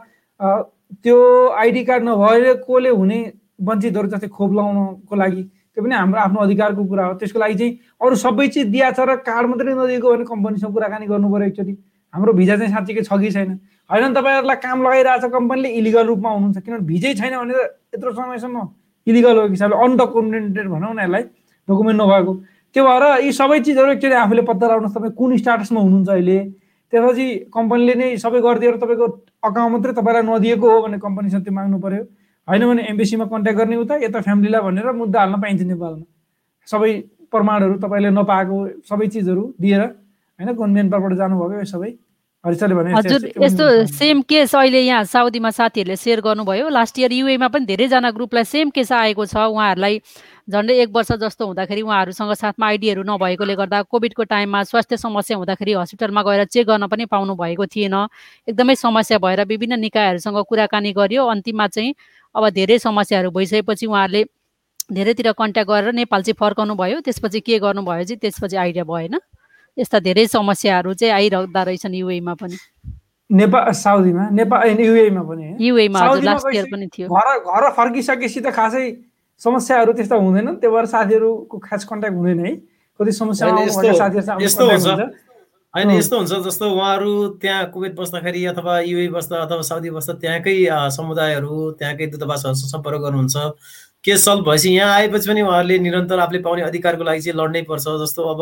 [1.02, 1.16] त्यो
[1.56, 3.18] आइडी कार्ड नभएकोले हुने
[3.62, 7.72] वञ्चितहरू जस्तै खोप लगाउनको लागि त्यो पनि हाम्रो आफ्नो अधिकारको कुरा हो। त्यसको लागि चाहिँ
[8.02, 11.74] अरू सबै चिज दिया छ र कार्ड मात्रै नदिएको भने कम्पनीसँग कुराकानी गर्नु पऱ्यो एकचोटि।
[12.14, 13.50] हाम्रो भिजा चाहिँ साँच्चीकै छ कि छैन?
[13.90, 17.60] होइन तपाईँहरूलाई काम लगाइरहेको छ कम्पनीले इलिगल रूपमा हुनुहुन्छ। किनभने भिजै छैन भने त
[17.94, 18.56] यत्रो समयसम्म
[19.06, 21.22] इलिगल हो हिसाबले अनडकुमेन्टेड भनौँ न यसलाई
[21.68, 22.32] डकुमेन्ट नभएको।
[22.74, 26.38] त्यो भएर यी सबै चिजहरू एकचोटि आफूले पत्ता लगाउनुहोस्। तपाईँ कुन स्टाटसमा हुनुहुन्छ अहिले?
[26.92, 29.06] त्यसपछि कम्पनीले नै सबै गरिदिएर तपाईँको
[29.48, 32.02] अकाउन्ट मात्रै तपाईँलाई नदिएको हो भने कम्पनीसँग त्यो माग्नु पऱ्यो
[32.48, 36.06] होइन भने एमबिसीमा कन्ट्याक्ट गर्ने उता यता फ्यामिलीलाई भनेर मुद्दा हाल्न पाइन्छ नेपालमा।
[36.68, 36.90] सबै
[37.30, 38.56] प्रमाणहरू तपाईँले नपाएको
[38.90, 41.90] सबै चिजहरू दिएर होइन गभर्मेन्टबाट जानुभयो यो सबै।
[42.44, 48.10] हजुर यस्तो सेम केस अहिले यहाँ साउदीमा साथीहरूले सेयर गर्नुभयो। लास्ट इयर युएमा पनि धेरैजना
[48.16, 50.00] ग्रुपलाई सेम केस आएको छ। उहाँहरूलाई
[50.48, 55.72] झन्डै एक वर्ष जस्तो हुँदाखेरि उहाँहरूसँग साथमा आइडीहरू नभएकोले गर्दा कोभिडको टाइममा स्वास्थ्य समस्या हुँदाखेरि
[55.84, 57.94] हस्पिटलमा गएर चेक गर्न पनि पाउनु भएको थिएन।
[58.48, 61.94] एकदमै समस्या भएर विभिन्न निकायहरूसँग कुराकानी गर्यो। अन्तिममा चाहिँ
[62.34, 64.24] अब धेरै समस्याहरू भइसकेपछि उहाँहरूले
[64.88, 69.20] धेरैतिर कन्ट्याक्ट गरेर नेपाल चाहिँ फर्काउनु भयो त्यसपछि के गर्नुभयो चाहिँ त्यसपछि आइडिया भएन।
[69.78, 72.56] यस्ता धेरै समस्याहरू चाहिँ आइरहँदा रहेछन् युएमा पनि।
[73.30, 74.28] नेपाल साउदीमा?
[74.30, 78.84] नेपाल युएमा पनि। युएमा लास्ट इयर पनि थियो। घर घर फर्किसकेपछि त खासै
[79.40, 82.52] समस्याहरू त्यस्तो हुँदैन त्यो भएर साथीहरूको खास कन्ट्याक्ट हुँदैन है।
[83.00, 83.48] कति समस्या
[84.42, 84.88] यस्तो हुन्छ।
[85.74, 90.54] होइन यस्तो हुन्छ जस्तो उहाँहरू त्यहाँ कुवेत बस्दाखेरि अथवा युए बस्दा अथवा साउदी बस्दा त्यहाँकै
[90.90, 93.36] समुदायहरू त्यहाँकै दूतावासहरूसँग सम्पर्क गर्नुहुन्छ।
[94.04, 97.86] केस सल्भ भएपछि यहाँ आएपछि पनि उहाँहरूले निरन्तर आफूले पाउने अधिकारको लागि चाहिँ लड्नै पर्छ।
[98.02, 98.40] जस्तो अब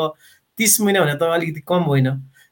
[0.58, 2.08] तिस महिना भने त अलिकति कम होइन।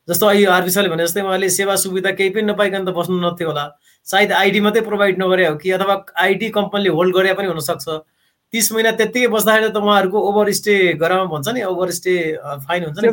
[0.09, 3.65] जस्तो अहिले आरबिसाले भने जस्तै उहाँले सेवा सुविधा केही पनि नपाइकन त बस्नु नथ्यो होला।
[4.07, 7.87] सायद आइडी मात्रै प्रोभाइड नगरे हो कि अथवा आइडी कम्पनीले होल्ड गरे पनि हुनसक्छ।
[8.53, 12.15] तिस महिना त्यत्तिकै बस्दाखेरि त उहाँहरूको ओभर स्टे गरामा भन्छ नि ओभर स्टे
[12.63, 13.09] फाइन हुन्छ नि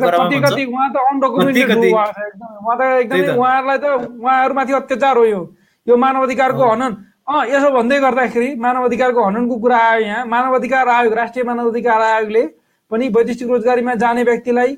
[3.34, 3.84] उहाँहरूलाई त
[4.14, 5.40] उहाँहरूमाथि अत्याचार हो यो।
[5.86, 6.92] यो मानव अधिकारको हनन।
[7.26, 11.70] अँ यसो भन्दै गर्दाखेरि मानव अधिकारको हननको कुरा आयो यहाँ। मानव अधिकार आयोग राष्ट्रिय मानव
[11.70, 12.42] अधिकार आयोगले
[12.90, 14.76] पनि वैदेशिक रोजगारीमा जाने व्यक्तिलाई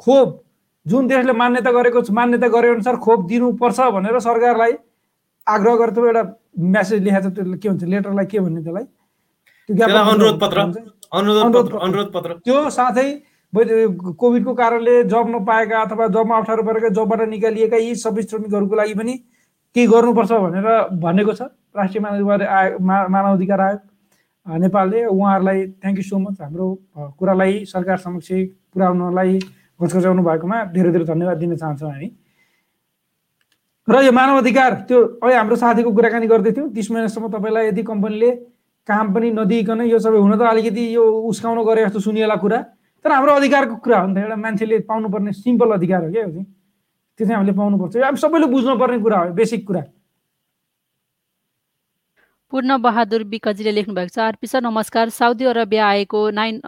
[0.00, 0.42] खोप
[0.86, 4.72] जुन देशले मान्यता गरेको मान्यता गरे अनुसार खोप दिनुपर्छ भनेर सरकारलाई
[5.46, 6.22] आग्रह गरेको एउटा
[6.74, 8.84] म्यासेज लेखाएको छ त्यो के भन्छ लेटरलाई के भन्ने त्यसलाई?
[9.68, 10.58] अनुरोध पत्र।
[11.82, 13.08] अनुरोध पत्र त्यो साथै
[14.20, 19.14] कोभिडको कारणले जब नपाएका अथवा जबमा अप्ठ्यारो परेका जबबाट निकालिएका यी सबै श्रमिकहरूको लागि पनि
[19.76, 20.66] केही गर्नुपर्छ भनेर
[21.02, 21.42] भनेको छ।
[21.76, 23.80] राष्ट्रिय मानव आयोग मानव अधिकार आयोग।
[24.46, 26.66] नेपालले उहाँहरूलाई थ्याङ्क यू सो मच हाम्रो
[27.18, 28.28] कुरालाई सरकार समक्ष
[28.72, 29.38] पुर्याउनलाई
[29.82, 32.08] घचघचाउनु भएकोमा धेरै धेरै धन्यवाद दिन चाहन्छौँ हामी।
[33.88, 37.82] र यो मानव अधिकार त्यो अहिले हाम्रो साथीको कुराकानी गर्दै थियौँ तिस महिनासम्म तपाईँलाई यदि
[37.90, 38.30] कम्पनीले
[38.88, 42.58] काम पनि नदिइकन यो सबै हुन त अलिकति यो उस्काउनु गरे जस्तो सुनिएला कुरा।
[43.04, 47.26] तर हाम्रो अधिकारको कुरा हो नि त एउटा मान्छेले पाउनुपर्ने सिम्पल अधिकार हो क्या त्यो
[47.26, 49.82] चाहिँ हामीले पाउनुपर्छ। सबैले बुझ्नुपर्ने कुरा हो बेसिक कुरा।
[52.52, 56.60] पूर्ण बहादुर विकजीले लेख्नु भएको छ आरपी सर नमस्कार। साउदी अरबिया आएको नाइन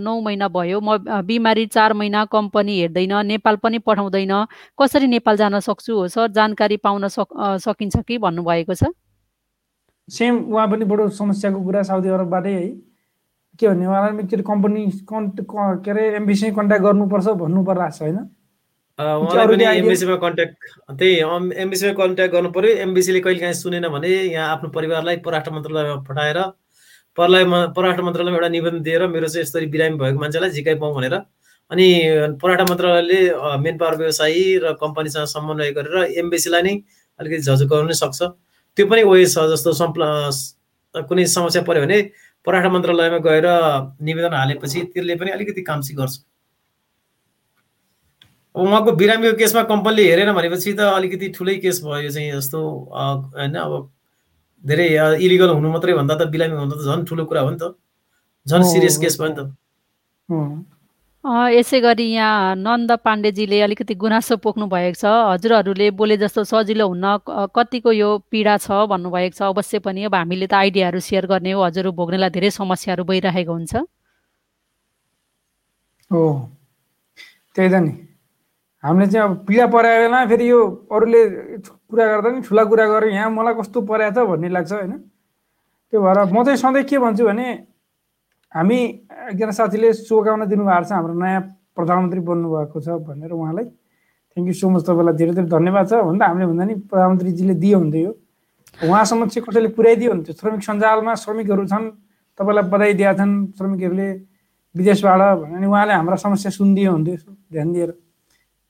[0.00, 0.96] नौ महिना भयो। म
[1.28, 4.32] बिमारी चार महिना कम्पनी हेर्दैन नेपाल पनि पठाउँदैन।
[4.80, 6.28] कसरी नेपाल जान सक्छु हो सर?
[6.32, 7.28] जानकारी पाउन सक
[7.60, 8.84] सकिन्छ कि भन्नुभएको छ?
[10.08, 12.68] सेम उहाँ पनि बडो समस्याको कुरा साउदी अरबबाटै है।
[13.60, 18.18] के भन्ने उहाँलाई के कम्पनी के अरे एमबिसी कन्ट्याक्ट गर्नुपर्छ भन्नु पर्ला होइन?
[18.98, 20.54] उहाँलाई पनि एमबिसीमा कन्ट्याक्ट
[20.98, 21.14] त्यही
[21.62, 26.38] एमबिसीमा कन्ट्याक्ट गर्नु पर्यो। एमबिसीले कहिले काहीँ सुनेन भने यहाँ आफ्नो परिवारलाई परराष्ट्र मन्त्रालयमा पठाएर
[27.18, 31.14] परलाई परराष्ट्र मन्त्रालयमा एउटा निवेदन दिएर मेरो चाहिँ यस्तरी बिरामी भएको मान्छेलाई झिकाइ पाउँ भनेर।
[31.70, 31.86] अनि
[32.38, 33.18] परराष्ट्र मन्त्रालयले
[33.64, 36.74] मेन पावर व्यवसायी र कम्पनीसँग समन्वय गरेर एमबिसीलाई नै
[37.20, 38.20] अलिकति झजुक गर्नु नै सक्छ।
[38.78, 40.02] त्यो पनि ओए छ जस्तो सम्प्ल
[40.94, 41.98] कुनै समस्या पऱ्यो भने
[42.46, 43.46] पराठा मन्त्रालयमा गएर
[44.06, 46.14] निवेदन हालेपछि त्यसले पनि अलिकति काम चाहिँ गर्छ।
[48.54, 52.58] उहाँको बिरामीको केसमा कम्पनीले हेरेन भनेपछि त अलिकति ठुलै केस भयो चाहिँ जस्तो
[52.94, 53.72] होइन अब
[54.64, 54.86] धेरै
[55.18, 57.74] इलिगल हुनु मात्रै भन्दा त बिरामी हुनु त झन् ठुलो कुरा हो नि त।
[58.46, 59.42] झन् सिरियस केस भयो नि त।
[61.56, 67.06] यसै गरी यहाँ नन्द पाण्डेजीले अलिकति गुनासो पोख्नु भएको छ। हजुरहरूले बोले जस्तो सजिलो हुन्न
[67.50, 71.60] कतिको यो पीडा छ भन्नुभएको छ। अवश्य पनि अब हामीले त आइडियाहरू सेयर गर्ने हो।
[71.64, 73.74] हजुर भोग्नेलाई धेरै समस्याहरू भइरहेको हुन्छ।
[76.10, 76.24] हो।
[77.56, 77.92] त्यही त नि।
[78.84, 80.60] हामीले चाहिँ अब पीडा परायो बेला फेरि यो
[80.92, 81.20] अरूले
[81.88, 84.92] कुरा गर्दा नि ठुला कुरा गरेँ यहाँ मलाई कस्तो पराएको छ भन्ने लाग्छ होइन।
[85.88, 87.46] त्यो भएर म चाहिँ सधैँ के भन्छु भने
[88.52, 88.78] हामी
[89.32, 91.40] एकजना साथीले शुभकामना दिनुभएको छ हाम्रो नयाँ
[91.72, 96.24] प्रधानमन्त्री बन्नुभएको छ भनेर उहाँलाई थ्याङ्क यू सो मच तपाईँलाई धेरै धेरै धन्यवाद छ। भन्दा
[96.28, 98.12] हामीले भन्दा नि प्रधानमन्त्रीजीले दियो हुन्थ्यो यो।
[98.84, 101.86] उहाँसम्म चाहिँ कसैले पुर्याइदियो हुन्थ्यो श्रमिक सञ्जालमा श्रमिकहरू छन्
[102.38, 104.08] तपाईँलाई बधाई दिएका छन् श्रमिकहरूले
[104.74, 107.16] विदेशबाट भने उहाँले हाम्रा समस्या सुनिदियो हुन्थ्यो
[107.48, 107.90] ध्यान दिएर।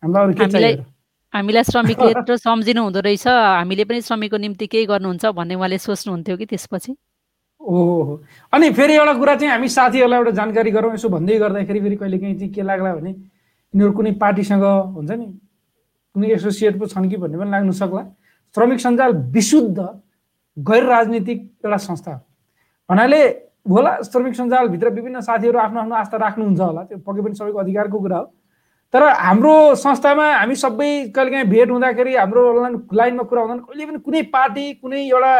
[0.04, 6.36] हामीलाई श्रमिकले यत्रो सम्झिनु हुँदो रहेछ। हामीले पनि श्रमिकको निम्ति केही गर्नुहुन्छ भन्ने उहाँले सोच्नुहुन्थ्यो
[6.36, 6.92] कि त्यसपछि?
[7.60, 8.14] ओहो।
[8.52, 12.18] अनि फेरि एउटा कुरा चाहिँ हामी साथीहरूलाई एउटा जानकारी गरौँ यसो भन्दै गर्दाखेरि फेरि कहिले
[12.18, 15.26] काहीँ चाहिँ के लाग्ला भने यिनीहरू कुनै पार्टीसँग हुन्छ नि
[16.14, 18.02] कुनै एसोसिएट पो छन् कि भन्ने पनि लाग्नु सक्ला।
[18.54, 19.78] श्रमिक सञ्जाल विशुद्ध
[20.56, 22.20] गैर राजनीतिक एउटा संस्था हो।
[22.90, 23.20] भन्नाले
[23.66, 27.98] होला श्रमिक सञ्जालभित्र विभिन्न साथीहरू आफ्नो आफ्नो आस्था राख्नुहुन्छ होला त्यो पक्कै पनि सबैको अधिकारको
[27.98, 28.26] कुरा हो।
[28.94, 32.42] तर हाम्रो संस्थामा हामी सबै कहिलेकाहीँ भेट हुँदाखेरि हाम्रो
[32.94, 35.32] लाइनमा कुरा हुँदैन। कहिले पनि कुनै पार्टी कुनै एउटा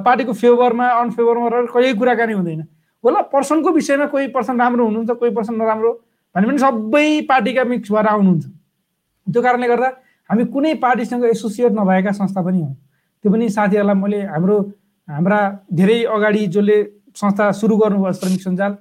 [0.00, 2.60] पार्टीको फेभरमा अनफेभरमा रहेर कहिले कुराकानी हुँदैन।
[3.04, 5.92] होला पर्सनको विषयमा कोही पर्सन राम्रो हुनुहुन्छ कोही पर्सन नराम्रो
[6.34, 8.44] भने पनि सबै पार्टीका मिक्स भएर आउनुहुन्छ।
[9.26, 9.88] त्यो कारणले गर्दा
[10.30, 12.74] हामी कुनै पार्टीसँग एसोसिएट नभएका संस्था पनि हौँ
[13.24, 14.56] त्यो पनि साथीहरूलाई मैले हाम्रो
[15.08, 16.76] हाम्रा धेरै अगाडि जसले
[17.12, 18.72] संस्था सुरु गर्नुभयो श्रमिक सञ्जाल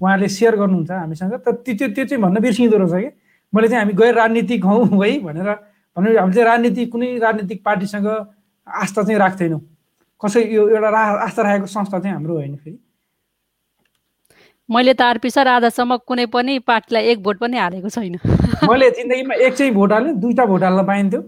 [0.00, 3.10] उहाँहरूले सेयर गर्नुहुन्छ हामीसँग। तर त्यो त्यो चाहिँ भन्न बिर्सिँदो रहेछ कि?
[3.52, 5.50] मैले चाहिँ हामी गैर राजनीतिक हौँ है भनेर
[5.96, 8.06] भने हामी चाहिँ राजनीति कुनै राजनीतिक पार्टीसँग
[8.66, 9.60] आस्था चाहिँ राख्दैनौँ।
[10.20, 12.78] कसै यो एउटा रा आस्था राखेको संस्था चाहिँ हाम्रो होइन फेरि।
[14.68, 18.18] मैले त आरपी सर आजसम्म कुनै पनि पार्टीलाई एक भोट पनि हालेको छैन।
[18.70, 21.20] मैले जिन्दगीमा एक चाहिँ भोट हालेँ दुईवटा भोट हाल्न पाइन्थ्यो।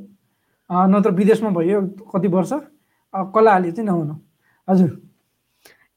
[0.70, 1.80] नत्र विदेशमा भयो
[2.12, 2.52] कति वर्ष।
[3.14, 4.14] कसलाई हाल्यो चाहिँ नहुनु।
[4.68, 4.90] हजुर।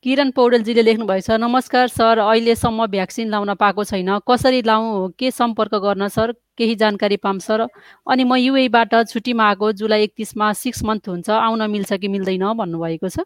[0.05, 5.11] किरण पौडेलजीले लेख्नुभएछ नमस्कार सर अहिलेसम्म भ्याक्सिन लाउन पाएको छैन। कसरी लाउँ?
[5.19, 6.31] के सम्पर्क गर्न सर?
[6.57, 7.65] केही जानकारी पाऊँ सर?
[8.07, 12.43] अनि म युएबाट छुट्टीमा आएको जुलाई एकतिसमा सिक्स मन्थ हुन्छ आउन मिल्छ कि मिल्दैन?
[12.55, 13.19] भन्नुभएको छ।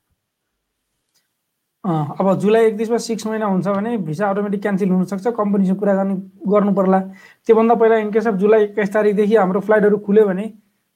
[1.85, 6.15] अब जुलाई एकतिसमा सिक्स महिना हुन्छ भने भिसा अटोमेटिक क्यान्सल हुनसक्छ कम्पनीसँग कुराकानी
[6.49, 6.99] गर्नु पर्ला
[7.45, 10.45] त्योभन्दा पहिला इनकेस अफ जुलाई एक्काइस तारिकदेखि हाम्रो फ्लाइटहरू खुल्यो भने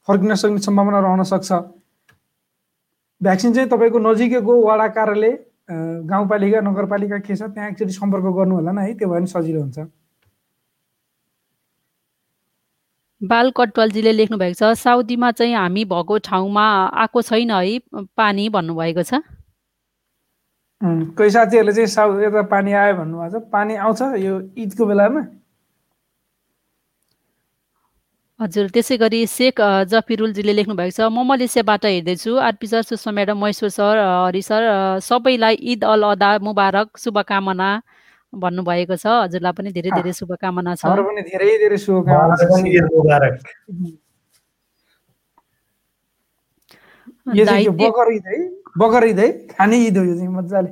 [0.07, 1.51] फर्किन सक्ने सम्भावना रहन सक्छ।
[3.21, 5.37] भ्याक्सिन चाहिँ तपाईँको नजिकैको वडा कार्यालय
[5.69, 9.61] गाउँपालिका नगरपालिका के छ त्यहाँ एकचोटि सम्पर्क गर्नु होला न है त्यो भयो भने सजिलो
[9.61, 9.79] हुन्छ।
[13.21, 16.65] बाल कटवालजीले लेख्नु भएको छ साउदीमा चाहिँ हामी भएको ठाउँमा
[17.03, 17.79] आएको छैन है
[18.17, 19.21] पानी भन्नुभएको छ।
[20.81, 25.21] कोही साथीहरूले चाहिँ साउथ यता पानी आयो भन्नुभएको छ। पानी आउँछ यो ईदको बेलामा?
[28.39, 29.59] हजुर त्यसै गरी शेख
[29.91, 34.61] जफिरुलजीले लेख्नु भएको छ म मलेसियाबाट हेर्दैछु RP sir Sushma madam Maheshwar sir Hari sir
[35.01, 37.69] सबैलाई ईद अल अदा मुबारक शुभकामना
[38.33, 42.35] भन्नुभएको छ। हजुरलाई पनि धेरै धेरै शुभकामना छ। पनि धेरै धेरै शुभकामना
[47.81, 48.37] बकर ईद है?
[48.77, 49.29] बकर ईद है?
[49.57, 50.69] खाने ईद हो यो चाहिँ मजाले।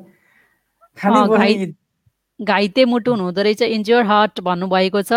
[0.98, 1.74] खाने
[2.40, 5.14] घाइते मुटु हुँदो रहेछ। इन्जियोर हार्ट भन्नुभएको छ।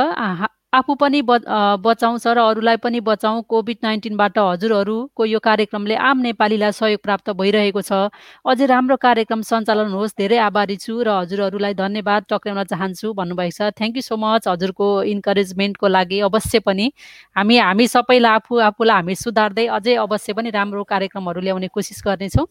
[0.72, 7.00] आफू पनि बचाउँ र अरूलाई पनि बचाउँ। कोभिड नाइन्टिनबाट हजुरहरूको यो कार्यक्रमले आम नेपालीलाई सहयोग
[7.00, 8.12] प्राप्त भइरहेको छ।
[8.44, 13.72] अझै राम्रो कार्यक्रम सञ्चालन होस् धेरै आभारी छु र हजुरहरूलाई धन्यवाद टक्राउन चाहन्छु भन्नुभएको छ।
[13.80, 16.92] थ्याङ्क यू सो मच हजुरको इन्करेजमेन्टको लागि अवश्य पनि।
[17.32, 22.46] हामी हामी सबैलाई आफू आफूलाई हामी सुधार्दै अझै अवश्य पनि राम्रो कार्यक्रमहरू ल्याउने कोसिस गर्नेछौँ।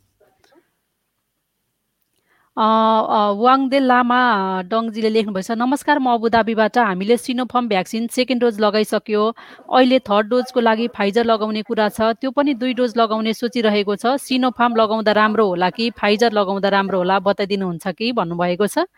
[2.58, 4.20] वाङदे लामा
[4.70, 9.22] डङजीले लेख्नुभएछ नमस्कार म अबुधाबीबाट हामीले सिनोफर्म भ्याक्सिन सेकेन्ड डोज लगाइसक्यो।
[9.70, 14.18] अहिले थर्ड डोजको लागि फाइजर लगाउने कुरा छ। त्यो पनि दुई डोज लगाउने सोचिरहेको छ।
[14.18, 17.20] सिनोफार्म लगाउँदा राम्रो होला कि फाइजर लगाउँदा राम्रो होला?
[17.30, 18.12] बताइदिनुहुन्छ कि?
[18.18, 18.90] भन्नुभएको छ।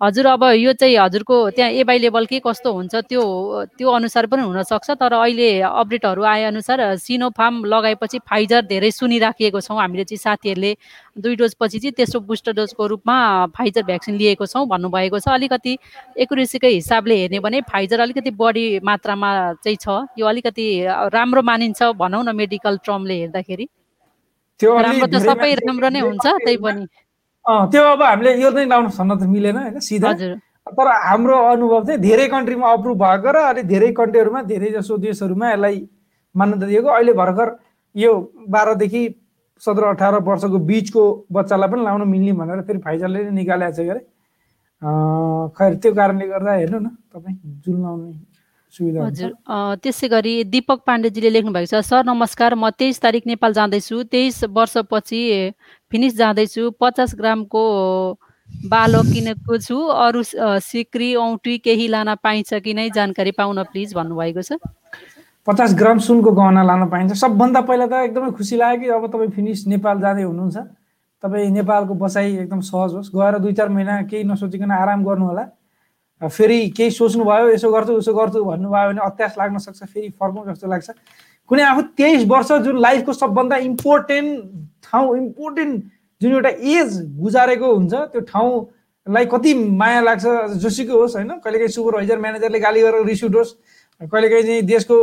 [0.00, 3.22] हजुर अब यो चाहिँ हजुरको त्यहाँ एभाइलेबल के कस्तो हुन्छ त्यो
[3.76, 10.04] त्यो अनुसार पनि हुनसक्छ। तर अहिले अपडेटहरू आएअनुसार सिनोफार्म लगाएपछि फाइजर धेरै सुनिराखिएको छौँ। हामीले
[10.04, 10.72] चाहिँ साथीहरूले
[11.20, 13.16] दुई डोजपछि चाहिँ तेस्रो बुस्टर डोजको रूपमा
[13.52, 15.76] फाइजर भ्याक्सिन लिएको छौँ भन्नुभएको छ। अलिकति
[16.16, 19.30] एकुरेसीकै हिसाबले हेर्ने भने फाइजर अलिकति बढी मात्रामा
[19.60, 20.66] चाहिँ छ। यो अलिकति
[21.12, 23.68] राम्रो मानिन्छ भनौँ न मेडिकल टर्मले हेर्दाखेरि।
[24.64, 26.88] राम्रो त सबै राम्रो नै हुन्छ त्यही पनि।
[27.72, 29.78] त्यो अब हामीले यो नै लाउनु छन्न त मिलेन होइन?
[29.80, 30.12] सिधा।
[30.70, 35.46] तर हाम्रो अनुभव चाहिँ धेरै कन्ट्रीमा अप्रुभ भएको र अलिक धेरै कन्ट्रीहरूमा धेरै जसो देशहरूमा
[35.50, 35.76] यसलाई
[36.34, 37.48] मान्यता दिएको। अहिले भर्खर
[37.94, 38.12] यो
[38.48, 39.02] बाह्रदेखि
[39.62, 44.02] सत्र अठार वर्षको बिचको बच्चालाई पनि लाउन मिल्ने भनेर फेरि फाइजरले नै निकालेको छ अरे।
[45.56, 47.36] खैर त्यो कारणले गर्दा हेर्नु न तपाईँ
[47.66, 48.12] जुन लाउने
[48.74, 49.30] सुविधा हजुर।
[49.82, 54.44] त्यसै गरी दिपक पाण्डेजीले लेख्नु भएको छ सर नमस्कार म तेइस तारिक नेपाल जाँदैछु। तेइस
[54.48, 55.20] वर्षपछि
[55.90, 57.62] फिनिस जाँदैछु। पचास ग्रामको
[58.66, 60.22] बालो किनेको छु। अरू
[60.62, 64.58] सिक्री औँठी केही लान पाइन्छ कि नै जानकारी पाउन प्लिज भन्नुभएको छ।
[65.46, 69.30] पचास ग्राम सुनको गहना लान पाइन्छ। सबभन्दा पहिला त एकदमै खुसी लाग्यो कि अब तपाईँ
[69.34, 70.56] फिनिस नेपाल जाँदै हुनुहुन्छ।
[71.22, 75.44] तपाईँ नेपालको बसाइ एकदम सहज होस्। गएर दुई चार महिना केही नसोचिकन आराम गर्नु होला।
[76.22, 80.68] फेरि केही सोच्नुभयो यसो गर्छु उसो गर्छु भन्नुभयो भने अत्यास लाग्न सक्छ। फेरि फर्कौँ जस्तो
[80.68, 80.90] लाग्छ।
[81.48, 85.84] कुनै आफू तेइस वर्ष जुन लाइफको सबभन्दा इम्पोर्टेन्ट ठाउँ इम्पोर्टेन्ट
[86.20, 90.24] जुन एउटा एज गुजारेको हुन्छ त्यो ठाउँलाई कति माया लाग्छ
[90.62, 91.30] जोसुकै होस् होइन?
[91.40, 93.52] कहिलेकाहीँ सुपरभाइजर म्यानेजरले गाली गरेर रिस उठोस्
[94.00, 94.94] कहिलेकाहीँ चाहिँ देशको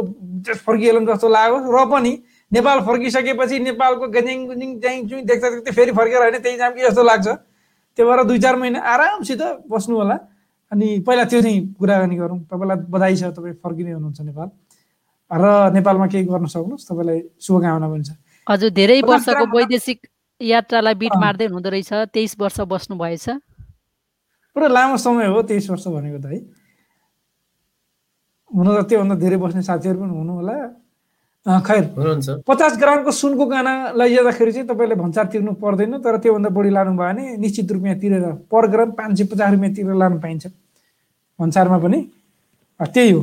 [0.66, 2.14] फर्किएलौँ जस्तो लागोस् र पनि
[2.52, 6.82] नेपाल फर्किसकेपछि नेपालको गजिङ गुजिङ चाहिँ जुन देख्दा देख्दै फेरि फर्केर होइन त्यही जाम कि
[6.82, 10.18] जस्तो लाग्छ। त्यही भएर दुई चार महिना आरामसित बस्नु होला।
[10.72, 14.50] अनि पहिला त्यो चाहिँ कुराकानी गरौँ। तपाईँलाई बधाई छ तपाईँ फर्किने हुनुहुन्छ नेपाल।
[15.32, 18.12] र नेपालमा केही गर्न सक्नुहोस् तपाईँलाई शुभकामना पनि छ।
[18.48, 20.00] हजुर धेरै वर्षको वैदेशिक
[20.42, 23.26] यात्रालाई बिट। मार्दै हुँदो रहेछ तेइस वर्ष बस्नु भएछ।
[24.56, 26.40] पुरा लामो समय हो तेइस वर्ष भनेको त है।
[28.52, 30.56] हुन त त्योभन्दा धेरै बस्ने साथीहरू पनि हुनु होला
[31.46, 36.50] अँ, खैर हुनुहुन्छ। पचास ग्रामको सुनको गाना लैजाँदाखेरि चाहिँ तपाईँले भन्सार तिर्नु पर्दैन तर त्योभन्दा
[36.52, 40.48] बढी लानुभयो भने निश्चित रुपियाँ तिरेर पर ग्राम पाँच सय पचास रुपियाँ तिरेर लानु पाइन्छ।
[41.40, 42.00] भन्सारमा पनि।
[42.80, 43.22] त्यही हो।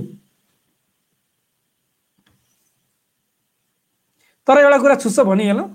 [4.48, 5.68] तर एउटा कुरा छुच्च भनिहालौँ।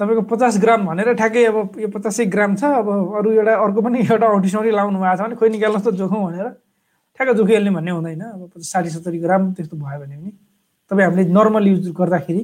[0.00, 2.88] तपाईँको पचास ग्राम भनेर ठ्याक्कै अब यो पचासै ग्राम छ अब
[3.20, 6.46] अरू एउटा अर्को पनि एउटा औँठी लाउनु भएको छ भने खोइ निकाल्नुहोस् त जोखौँ भनेर
[7.16, 10.30] ठ्याक्क जोखिहाल्ने भन्ने हुँदैन अब पचास साठी सत्तरी ग्राम त्यस्तो भयो भने पनि।
[10.90, 12.42] तपाईँ हामीले नर्मल युज गर्दाखेरि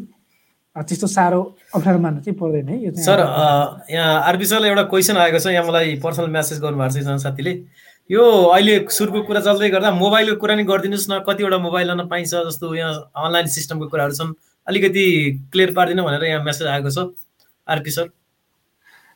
[0.76, 1.40] त्यस्तो साह्रो
[1.72, 3.20] अप्ठ्यारो मान्नु चाहिँ पर्दैन है यो सर
[3.88, 7.52] यहाँ आरबी सरलाई एउटा क्वेसन आएको छ यहाँ मलाई पर्सनल म्यासेज गर्नुभएको छ एकजना साथीले।
[8.10, 12.32] यो अहिले सुरुको कुरा चल्दै गर्दा मोबाइलको कुरा नि गरिदिनुहोस् न कतिवटा मोबाइल लान पाइन्छ
[12.48, 14.36] जस्तो यहाँ अनलाइन सिस्टमको कुराहरू छन्।
[14.66, 15.04] अलिकति
[15.52, 16.98] क्लियर पारिदिनु भनेर यहाँ मेसेज आएको छ।
[17.68, 18.08] RP sir.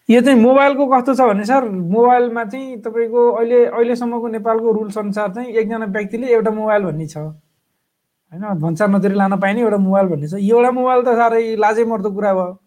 [0.08, 5.28] यो चाहिँ मोबाइलको कस्तो छ भने सर मोबाइलमा चाहिँ तपाईँको अहिले अहिलेसम्मको नेपालको रुल्स अनुसार
[5.34, 10.28] चाहिँ एकजना व्यक्तिले एउटा मोबाइल भन्ने छ। होइन भन्सार नतिरी लान पाइने एउटा मोबाइल भन्ने
[10.28, 12.58] छ। एउटा मोबाइल त साह्रै लाजै मर्दो कुरा भयो।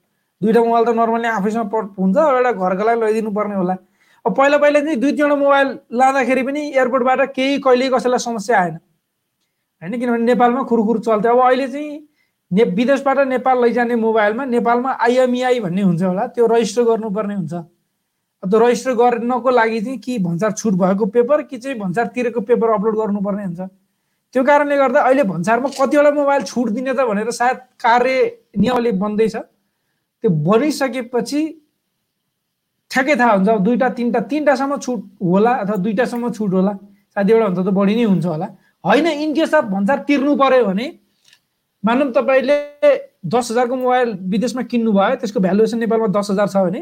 [0.41, 3.75] दुइटा मोबाइल त नर्मली आफैसँग प हुन्छ एउटा घरको लागि लैदिनु पर्ने होला।
[4.25, 5.67] अब पहिला पहिला चाहिँ दुई तिनवटा मोबाइल
[5.99, 8.75] लाँदाखेरि पनि एयरपोर्टबाट केही कहिले कसैलाई समस्या आएन।
[9.81, 11.91] होइन किनभने नेपालमा खुरखुर चल्थ्यो। अब अहिले चाहिँ
[12.53, 18.49] ने विदेशबाट नेपाल लैजाने मोबाइलमा नेपालमा आइएमइआई भन्ने हुन्छ होला त्यो रजिस्टर गर्नुपर्ने हुन्छ। अब
[18.49, 22.69] त्यो रजिस्टर गर्नको लागि चाहिँ कि भन्सार छुट भएको पेपर कि चाहिँ भन्सार तिरेको पेपर
[22.69, 23.61] अपलोड गर्नुपर्ने हुन्छ।
[24.33, 28.13] त्यो कारणले गर्दा अहिले भन्सारमा कतिवटा मोबाइल छुट दिने त भनेर सायद कार्य
[28.57, 31.41] नियमले बन्दैछ। त्यो बनिसकेपछि
[32.91, 36.73] ठ्याक्कै थाहा हुन्छ दुईवटा तिनवटा तिनवटासम्म छुट होला अथवा दुईवटासम्म छुट होला।
[37.17, 38.47] सायद एउटाभन्दा त बढी नै हुन्छ होला।
[38.83, 40.85] होइन इन केस अफ भन्सार तिर्नु पर्यो भने
[41.83, 42.57] मानौँ तपाईँले
[43.33, 46.81] दस हजारको मोबाइल विदेशमा किन्नुभयो त्यसको भ्यालुएसन नेपालमा दस हजार छ भने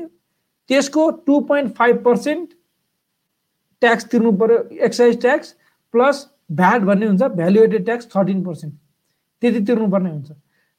[0.70, 2.50] त्यसको two point five percent
[3.82, 5.56] tax तिर्नु पर्यो एक्साइज ट्याक्स
[5.94, 6.26] प्लस
[6.60, 8.74] भ्याट भन्ने हुन्छ भ्यालुएटेड ट्याक्स थर्टिन पर्सेन्ट
[9.42, 10.32] त्यति तिर्नुपर्ने हुन्छ।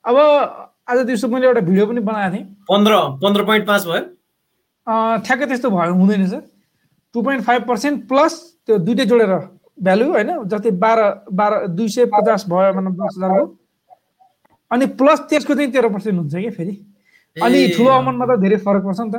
[0.05, 0.17] अब
[0.89, 4.03] आज दिउँसो मैले एउटा भिडियो पनि बनाएको थिएँ। पन्ध्र पन्ध्र पोइन्ट पाँच भयो।
[5.27, 6.43] ठ्याक्कै त्यस्तो भयो हुँदैन sir.
[7.15, 9.35] Two point five percent plus त्यो दुइटै जोडेर
[9.83, 10.31] भ्यालु होइन?
[10.49, 11.01] जस्तै बाह्र
[11.33, 13.47] बाह्र दुई सय पचास भयो मतलब दस हजारको।
[14.73, 16.75] अनि प्लस त्यसको चाहिँ तेह्र पर्सेन्ट हुन्छ कि फेरि।
[17.37, 19.17] अनि ठुलो अमाउन्टमा त धेरै फरक पर्छ नि त।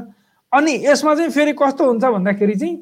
[0.52, 2.76] अनि यसमा चाहिँ फेरि कस्तो हुन्छ भन्दाखेरि चाहिँ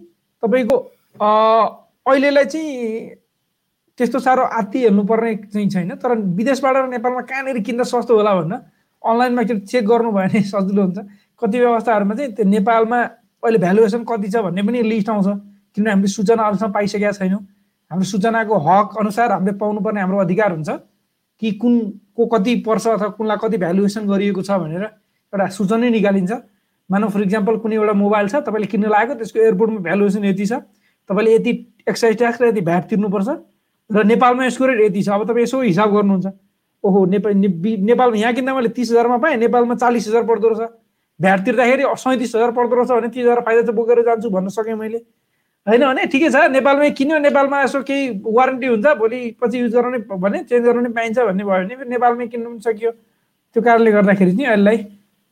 [0.44, 0.76] तपाईँको
[1.22, 2.72] अहिलेलाई चाहिँ
[4.00, 8.60] त्यस्तो साह्रो आत्ती हेर्नुपर्ने चाहिँ छैन। तर विदेशबाट नेपालमा कहाँनिर किन्दा सस्तो होला भनेर
[9.04, 11.00] अनलाइनमा के चेक गर्नुभयो भने सजिलो हुन्छ।
[11.42, 13.00] कति व्यवस्थाहरूमा चाहिँ त्यो नेपालमा
[13.44, 15.28] अहिले भ्यालुएसन कति छ भन्ने पनि लिस्ट आउँछ।
[15.76, 17.42] किनभने हामीले सूचना अनुसार पाइसकेका छैनौँ।
[17.92, 20.70] हाम्रो सूचनाको हक अनुसार हामीले पाउनुपर्ने हाम्रो अधिकार हुन्छ।
[21.42, 26.32] कि कुनको कति पर्छ अथवा कुनलाई कति भ्यालुएसन गरिएको छ भनेर एउटा सूचनै निकालिन्छ।
[26.90, 30.54] मानव फर इक्जाम्पल कुनै एउटा मोबाइल छ तपाईँले किन्न लागेको त्यसको एयरपोर्टमा भ्यालुएसन यति छ।
[31.10, 31.52] तपाईँले यति
[31.90, 33.30] एक्साइज ट्याक्स र यति भ्याट तिर्नुपर्छ।
[33.90, 36.28] र नेपालमा यसको रेट यति छ। अब तपाईँ यसो हिसाब गर्नुहुन्छ।
[36.84, 40.70] ओहो नेपालमा यहाँ किन्दा मैले तिस हजारमा पाएँ नेपालमा चालिस हजार पर्दो रहेछ।
[41.20, 44.76] भ्याट तिर्दाखेरि सैँतिस हजार पर्दो रहेछ भने तिस हजार फाइदा चाहिँ बोकेर जान्छु भन्न सकेँ
[44.76, 45.00] मैले।
[45.68, 48.04] होइन भने ठिकै छ। नेपालमै किन्यो नेपालमा यसो केही
[48.38, 52.28] वारेन्टी हुन्छ भोलि पछि युज गर्ने भने चेन्ज गर्न पनि पाइन्छ भन्ने भयो भने नेपालमै
[52.34, 52.92] किन्नु पनि सकियो।
[53.54, 54.78] त्यो कारणले गर्दाखेरि चाहिँ यसलाई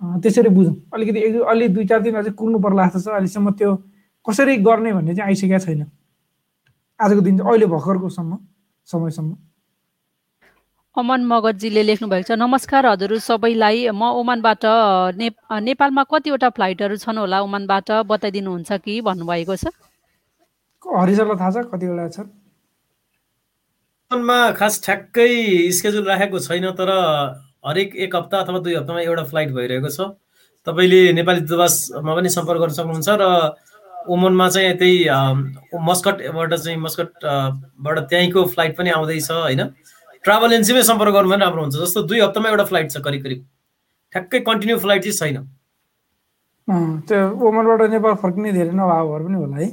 [0.01, 3.51] अँ, त्यसरी बुझौँ। अलिकति एक अलि दुई चार दिन अझै कुर्नु पर्ला जस्तो छ। अहिलेसम्म
[3.59, 3.71] त्यो
[4.25, 5.81] कसरी गर्ने भन्ने चाहिँ आइसकेको छैन।
[6.99, 8.31] आजको दिन चाहिँ अहिले भर्खरकोसम्म
[8.87, 9.31] समयसम्म।
[10.95, 14.63] अमन मगरजीले लेख्नु भएको छ नमस्कार हजुर सबैलाई म ओमानबाट
[15.19, 15.27] ने
[15.67, 17.37] नेपालमा कतिवटा फ्लाइटहरू छन् होला?
[17.43, 19.01] ओमानबाट बताइदिनुहुन्छ कि?
[19.01, 19.67] भन्नुभएको छ।
[20.97, 21.57] हरिसरलाई थाहा छ?
[21.73, 22.19] कतिवटा छ
[24.11, 25.29] मा खास ठ्याक्कै
[25.77, 26.89] स्केड्युल राखेको छैन तर
[27.67, 29.99] हरेक एक हप्ता अथवा दुई हप्तामा एउटा फ्लाइट भइरहेको छ।
[30.67, 33.25] तपाईँले नेपाली दूतावासमा पनि सम्पर्क गर्न सक्नुहुन्छ र
[34.09, 34.97] ओमनमा चाहिँ त्यही
[35.89, 37.33] मस्कटबाट चाहिँ मस्कट अ,
[37.85, 39.61] बाट त्यहीँको फ्लाइट पनि आउँदैछ होइन?
[40.23, 43.45] ट्राभल एजेन्सीमै सम्पर्क गर्नु पनि राम्रो हुन्छ। जस्तो दुई हप्तामा एउटा फ्लाइट छ करिब करिब।
[44.13, 45.37] ठ्याक्कै कन्टिन्यू फ्लाइट चाहिँ छैन।
[47.07, 49.69] त्यो ओमनबाट नेपाल फर्किने धेरै नभएर पनि होला है?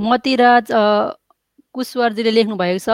[0.00, 0.66] मतिराज
[1.74, 2.88] कुशवारजीले लेख्नु भएको छ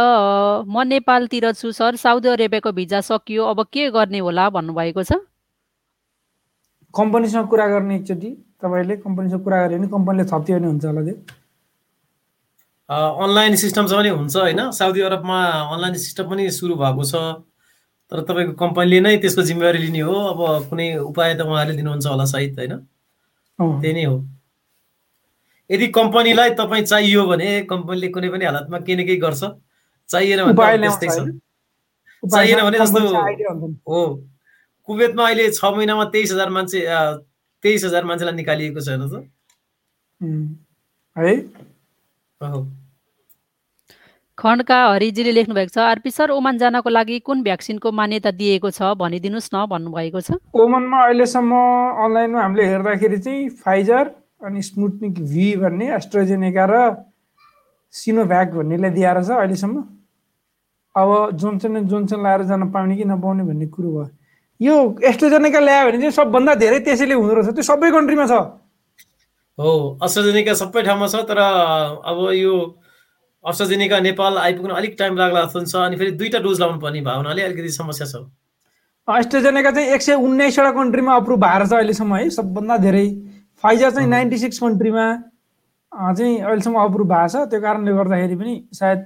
[0.67, 4.49] म नेपालतिर छु सर साउदी अरेबियाको भिजा सकियो अब के गर्ने होला?
[4.51, 5.13] भन्नुभएको छ।
[6.95, 8.31] कम्पनीसँग कुरा गर्ने एकचोटि
[8.63, 11.17] तपाईँले कम्पनीसँग कुरा गऱ्यो भने कम्पनीले थप्थ्यो भने हुन्छ होला त्यो।
[13.25, 15.39] अनलाइन सिस्टम चाहिँ पनि हुन्छ होइन साउदी अरबमा
[15.75, 17.15] अनलाइन सिस्टम पनि सुरु भएको छ
[18.13, 20.41] तर तपाईँको कम्पनीले नै त्यसको जिम्मेवारी लिने हो अब
[20.71, 22.75] कुनै उपाय त उहाँहरूले दिनुहुन्छ होला सायद होइन?
[23.59, 24.17] त्यही नै हो।
[25.71, 29.43] यदि कम्पनीलाई तपाईँ चाहियो भने कम्पनीले कुनै पनि हालतमा केही न केही गर्छ।
[30.09, 31.19] चाहिएन भने त्यस्तै छ।
[32.23, 34.03] चाहिएन भने जस्तो-। हो।
[34.87, 36.79] कुवेतमा अहिले छ महिनामा तेइस हजार मान्छे
[37.63, 39.27] तेइस हजार मान्छेलाई निकालिएको छ त।
[42.43, 42.59] हो।
[44.39, 48.95] खण्डका हरिजीले लेख्नु भएको छ आरपी सर ओमान जानको लागि कुन भ्याक्सिनको मान्यता दिएको छ
[49.01, 51.53] भनिदिनुहोस् न भन्नुभएको छ। ओमनमा अहिलेसम्म
[52.05, 54.05] अनलाइनमा हामीले हेर्दाखेरि चाहिँ फाइजर
[54.41, 56.75] अनि स्मुटनिक भी भन्ने एस्ट्रोजेनेका र
[57.95, 59.77] सिनोभ्याक भन्नेले दिएर छ अहिलेसम्म।
[60.95, 61.11] अब
[61.41, 64.09] जोन्सन एन्ड जोन्सन लाएर जान पाउने कि नपाउने भन्ने कुरो भयो।
[64.61, 64.75] यो
[65.05, 68.33] एस्ट्रोजेनेका ल्यायो भने चाहिँ सबभन्दा धेरै त्यसैले हुँदो रहेछ। त्यो सबै कन्ट्रीमा छ।
[69.59, 69.73] हो
[70.03, 72.55] अस्ट्राजेनिका सबै ठाउँमा छ तर अब यो
[73.45, 77.17] अस्ट्राजेनिका नेपाल आइपुग्न अलिक टाइम लाग्ला जस्तो छ अनि फेरि दुईवटा डोज लाउनु पर्ने भयो
[77.17, 78.29] हुनाले अलिकति समस्या छ।
[79.09, 83.07] एस्ट्रोजेनेका चाहिँ एक सय उन्नाइसवटा कन्ट्रीमा अप्रुभ भएको छ अहिलेसम्म है। सबभन्दा धेरै
[83.67, 85.05] फाइजर चाहिँ नाइन्टी सिक्स कन्ट्रीमा
[85.93, 88.99] चाहिँ अहिलेसम्म अप्रुभ भएको छ। त्यो कारणले गर्दाखेरि पनि सायद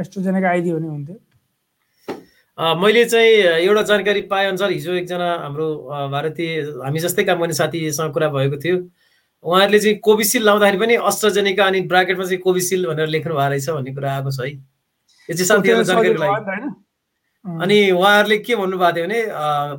[0.00, 1.16] एस्ट्रोजेनेका आइदियो भने हुन्थ्यो।
[2.82, 3.32] मैले चाहिँ
[3.64, 5.68] एउटा जानकारी पाएअनुसार हिजो एकजना हाम्रो
[6.12, 8.76] भारतीय हामी जस्तै काम गर्ने साथीसँग कुरा भएको थियो।
[9.44, 13.92] उहाँहरूले चाहिँ कोभिसिल्ड लाउँदाखेरि पनि अस्ट्राजेनिका अनि ब्राकेटमा चाहिँ कोभिसिल्ड भनेर लेख्नु भएको रहेछ भन्ने
[13.96, 16.68] कुरा आएको छ है। यो चाहिँ साथीहरूलाई जानकारीको लागि।
[17.64, 19.20] अनि उहाँहरूले के भन्नुभएको थियो भने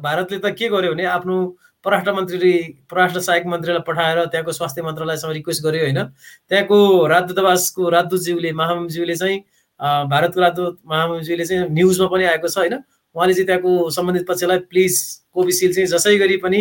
[0.02, 1.38] भारतले त के गर्यो भने आफ्नो
[1.88, 2.52] परराष्ट्र मन्त्री
[2.92, 6.04] परराष्ट्र सहायक मन्त्रीलाई पठाएर त्यहाँको स्वास्थ्य मन्त्रालयसँग रिक्वेस्ट गर्यो होइन?
[6.52, 6.78] त्यहाँको
[7.08, 9.40] राजदूतावासको राजदूतज्यूले महामज्यूले चाहिँ
[10.12, 12.76] भारतको राजदूत महामज्यूले चाहिँ न्युजमा पनि आएको छ होइन?
[13.16, 14.94] उहाँले चाहिँ त्यहाँको सम्बन्धित पक्षलाई प्लिज
[15.34, 16.60] कोभिसिल्ड चाहिँ जसै गरी पनि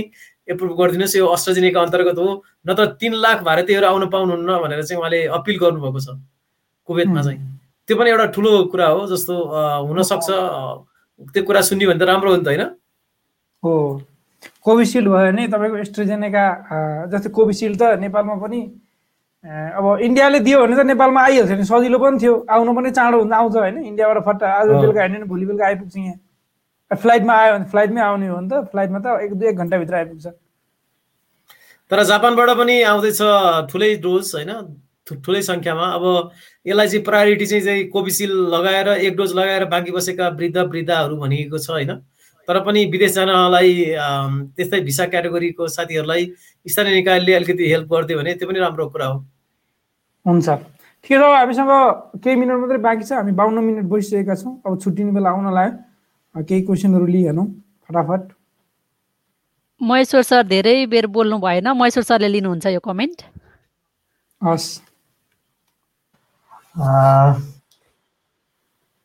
[0.49, 2.29] एप्रुभ गरिदिनुहोस् यो अस्ट्राजेनिका अन्तर्गत हो।
[2.68, 6.14] नत्र तिन लाख भारतीयहरू आउन पाउनुहुन्न भनेर चाहिँ उहाँले अपिल गर्नुभएको छ
[6.89, 7.39] कुवेतमा चाहिँ।
[7.89, 9.35] त्यो पनि एउटा ठुलो कुरा हो जस्तो
[9.91, 10.29] हुनसक्छ
[11.35, 12.62] त्यो कुरा सुन्यो भने त राम्रो हो नि त होइन?
[14.67, 16.45] कोभिसिल्ड भयो भने तपाईँको एस्ट्रोजेनेका
[17.12, 18.61] जस्तै कोभिसिल्ड त नेपालमा पनि
[19.79, 23.33] अब इन्डियाले दियो भने त नेपालमा आइहाल्छ नि सजिलो पनि थियो। आउनु पनि चाँडो हुन्छ
[23.33, 27.64] आउँछ होइन इन्डियाबाट फट्ट आज। बेलुका हिँड्यो भने भोलि बेलुका आइपुग्छ यहाँ। फ्लाइटमा आयो भने
[27.71, 30.27] फ्लाइटमै आउने हो नि त फ्लाइटमा त एक दुई एक घन्टाभित्र आइपुग्छ।
[31.91, 33.21] तर जापानबाट पनि आउँदैछ
[33.71, 34.53] ठुलै डोज होइन
[35.07, 36.05] ठुलै सङ्ख्यामा। अब
[36.67, 41.59] यसलाई चाहिँ प्रायोरिटी चाहिँ चाहिँ कोभिसिल्ड लगाएर एक डोज लगाएर बाँकी बसेका वृद्ध वृद्धाहरू भनिएको
[41.59, 41.93] छ होइन।
[42.49, 43.72] तर पनि विदेश जानलाई
[44.57, 46.22] त्यस्तै भिसा क्याटेगोरीको साथीहरूलाई
[46.66, 49.18] स्थानीय निकायले अलिकति हेल्प गरिदियो भने त्यो पनि राम्रो कुरा हो।
[50.26, 50.49] हुन्छ।
[51.05, 51.70] ठिक छ हामीसँग
[52.22, 56.42] केही मिनट मात्रै बाँकी छ। हामी बाहन्न मिनट बसिसकेका छौँ। अब छुट्टिने बेला आउन लाग्यो।
[56.42, 57.47] केही क्वेसनहरू लिइहालौँ।
[57.88, 58.22] फटाफट।
[59.80, 63.22] महेश्वर सर धेरै बेर बोल्नु भएन। महेश्वर सरले लिनुहुन्छ यो कमेन्ट?
[64.42, 64.68] हस्।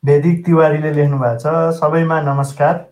[0.04, 2.91] वेदिक तिवारीले लेख्नु भएको छ। सबैमा नमस्कार।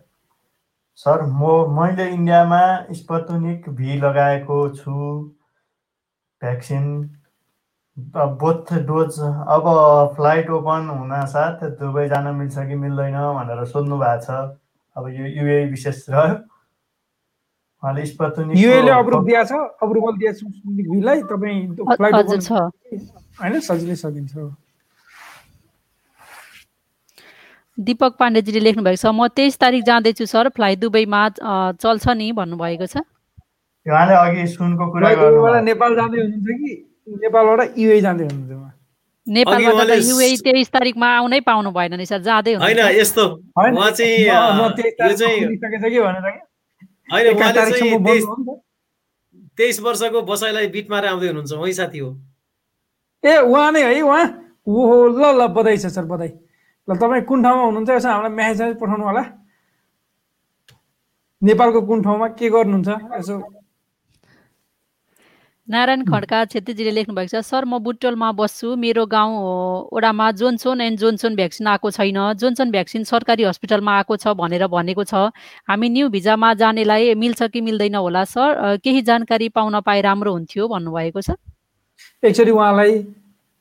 [1.00, 1.42] सर म
[1.76, 4.92] मैले इन्डियामा स्पतुनिक भी लगाएको छु।
[6.42, 6.84] भ्याक्सिन।
[7.96, 9.64] अब बोथ डोज अब
[10.16, 14.28] फ्लाइट ओपन हुन साथ दुबई जान मिल्छ कि मिल्दैन भनेर सोध्नु भएको छ।
[14.96, 16.34] अब यो युए विशेष रह्यो
[17.82, 21.60] उहाँले स्पतुनिक युएले अप्रुभ दिएको छ। अप्रुभल दिएको छ तपाईँ
[21.96, 22.52] फ्लाइट हजुर छ।
[23.40, 24.48] होइन सजिलै सकिन्छ हो।
[27.80, 31.22] दिपक पाण्डेजीले लेख्नु भएको छ म तेइस तारिक जाँदैछु सर। फ्लाइट दुबईमा
[31.80, 32.96] चल्छ नि भन्नुभएको छ।
[33.86, 36.72] उहाँले अघि सुनको कुरा फ्लाइट गर्नु दुबईबाट नेपाल जाँदै हुनुहुन्छ कि?
[37.24, 38.72] नेपालबाट युए जाँदै हुनुहुन्छ उहाँ?
[39.26, 43.24] नेपालबाट त उहाँले युए तेइस तारिकमा आउनै पाउनु भएन नि सर। जाँदै होइन यस्तो।
[43.56, 44.28] उहाँ चाहिँ
[49.56, 52.10] तेइस वर्षको बसाइलाई बिट मारेर आउँदै हुनुहुन्छ उही साथी हो।
[53.24, 54.24] ए उहाँ नै है उहाँ?
[54.68, 56.32] ओहो ल ल बधाई छ सर बधाई।
[56.88, 59.22] ल तपाईँ कुन ठाउँमा हुनुहुन्छ यसो हामीलाई म्यासेज पठाउनु होला
[61.42, 62.88] नेपालको कुन ठाउँमा के गर्नुहुन्छ?
[63.16, 63.34] यसो।
[65.68, 70.80] नारायण खड्का छेत्रीजीले लेख्नु भएको छ सर म बुटोलमा बस्छु। मेरो गाउँ अ, वडामा जोन्सन
[70.82, 75.30] एन्ड जोन्सन भ्याक्सिन आएको छैन। जोन्सन भ्याक्सिन सरकारी हस्पिटलमा आएको छ भनेर भनेको छ।
[75.70, 78.76] हामी न्यू भिजामा जानेलाई मिल्छ कि मिल्दैन होला सर?
[78.84, 81.38] केही जानकारी पाउन पाए राम्रो हुन्थ्यो भन्नुभएको छ।
[82.20, 82.92] एकचोटि उहाँलाई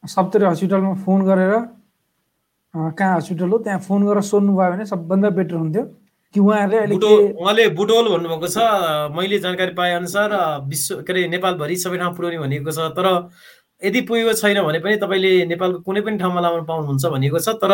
[0.04, 1.54] सप्तरी हस्पिटलमा फोन गरेर
[2.74, 5.84] कहाँ हस्पिटल हो त्यहाँ फोन गरेर सोध्नु भयो भने सबभन्दा बेटर हुन्थ्यो।
[6.34, 8.58] कि उहाँहरूले अहिले उहाँले बुटोल भन्नुभएको छ
[9.18, 10.30] मैले जानकारी पाए अनुसार
[10.70, 13.08] विश्व के अरे नेपालभरि सबै ठाउँ पुर्याउने भनिएको छ। तर
[13.82, 17.74] यदि पुगेको छैन भने पनि तपाईँले नेपालको कुनै पनि ठाउँमा लाउन पाउनुहुन्छ भनिएको छ। तर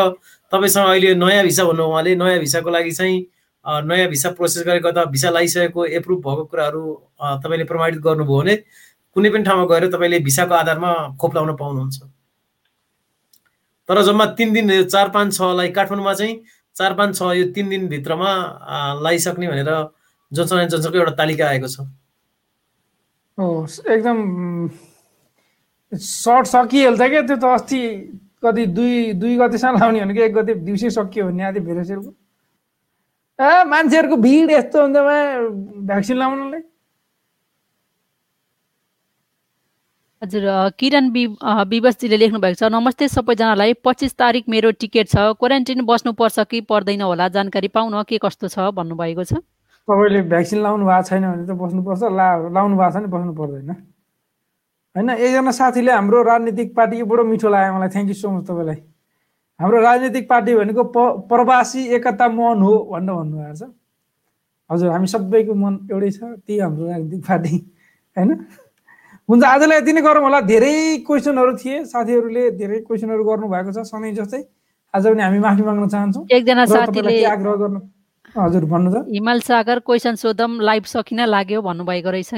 [0.52, 3.20] तपाईँसँग अहिले नयाँ भिसा भन्नु उहाँले। नयाँ भिसाको लागि चाहिँ
[3.66, 6.84] नयाँ भिसा प्रोसेस गरेको अथवा भिसा लगाइसकेको एप्रुभ भएको कुराहरू
[7.44, 8.56] तपाईँले प्रमाणित गर्नुभयो भने
[9.16, 12.15] कुनै पनि ठाउँमा गएर तपाईँले भिसाको आधारमा खोप लाउन पाउनुहुन्छ।
[13.90, 16.36] तर जम्मा तिन दिन चार पाँच छलाई काठमाडौँमा चाहिँ
[16.76, 18.32] चार पाँच छ यो तिन दिनभित्रमा
[19.02, 19.70] लगाइसक्ने भनेर
[20.32, 21.80] एन्ड जोन्सनको एउटा तालिका आएको छ।
[23.38, 24.18] एकदम
[25.92, 27.80] सर्ट सकिहाल्छ क्या त्यो त अस्ति
[28.44, 32.12] कति दुई दुई गतिसम्म लाउने भनेको एक गति दिउँसै सकियो भन्ने आदि भेरेसेलको।
[33.40, 34.98] ए मान्छेहरूको भिड यस्तो हुन्छ
[35.88, 36.62] भ्याक्सिन लाउनलाई।
[40.26, 40.46] हजुर
[40.80, 41.26] किरण वि
[41.70, 47.02] विवशजीले लेख्नु भएको छ नमस्ते सबैजनालाई पच्चिस तारिक मेरो टिकट छ क्वारेन्टिन बस्नुपर्छ कि पर्दैन
[47.02, 48.74] होला जानकारी पाउन के कस्तो छ?
[48.74, 49.38] भन्नुभएको छ।
[49.88, 53.70] तपाईँले भ्याक्सिन लाउनु भएको छैन भने त बस्नुपर्छ ला लाउनु भएको छ भने बस्नु पर्दैन।
[54.96, 58.82] होइन एकजना साथीले हाम्रो राजनीतिक पार्टी बडो मिठो लाग्यो मलाई थ्याङ्क यू सो मच तपाईँलाई।
[59.60, 60.98] हाम्रो राजनीतिक पार्टी भनेको प
[61.30, 63.70] प्रवासी एकता मन हो भनेर भन्नुभएको छ।
[64.70, 67.56] हजुर हामी सबैको मन एउटै छ त्यही हाम्रो राजनीतिक पार्टी
[68.18, 68.32] होइन?
[69.30, 74.14] हुन्छ आजलाई यति नै गरौँ होला। धेरै क्वेसनहरू थिए। साथीहरूले धेरै क्वेसनहरू गर्नुभएको छ सधैँ
[74.22, 74.42] जस्तै
[74.94, 77.80] आज पनि हामी माफी माग्न चाहन्छौँ। एकजना साथीले आग्रह गर्नु?
[78.36, 82.32] हजुर भन्नु त। हिमाल सागर क्वेसन सोधम लाइभ सकिन लाग्यो भन्नुभएको रहेछ।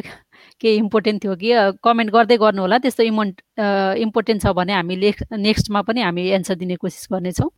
[0.61, 1.49] के इम्पोर्टेन्ट थियो कि?
[1.83, 3.35] कमेन्ट गर्दै गर्नु होला। त्यस्तो इमोन्ट
[4.05, 7.49] इम्पोर्टेन्ट छ भने हामी नेक्स्टमा पनि हामी एन्सर दिने कोसिस गर्नेछौँ।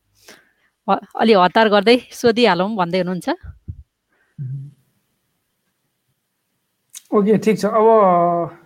[0.90, 3.28] अलि हतार गर्दै सोधिहालौँ भन्दै हुनुहुन्छ।
[7.14, 8.59] ओके ठिक छ। अब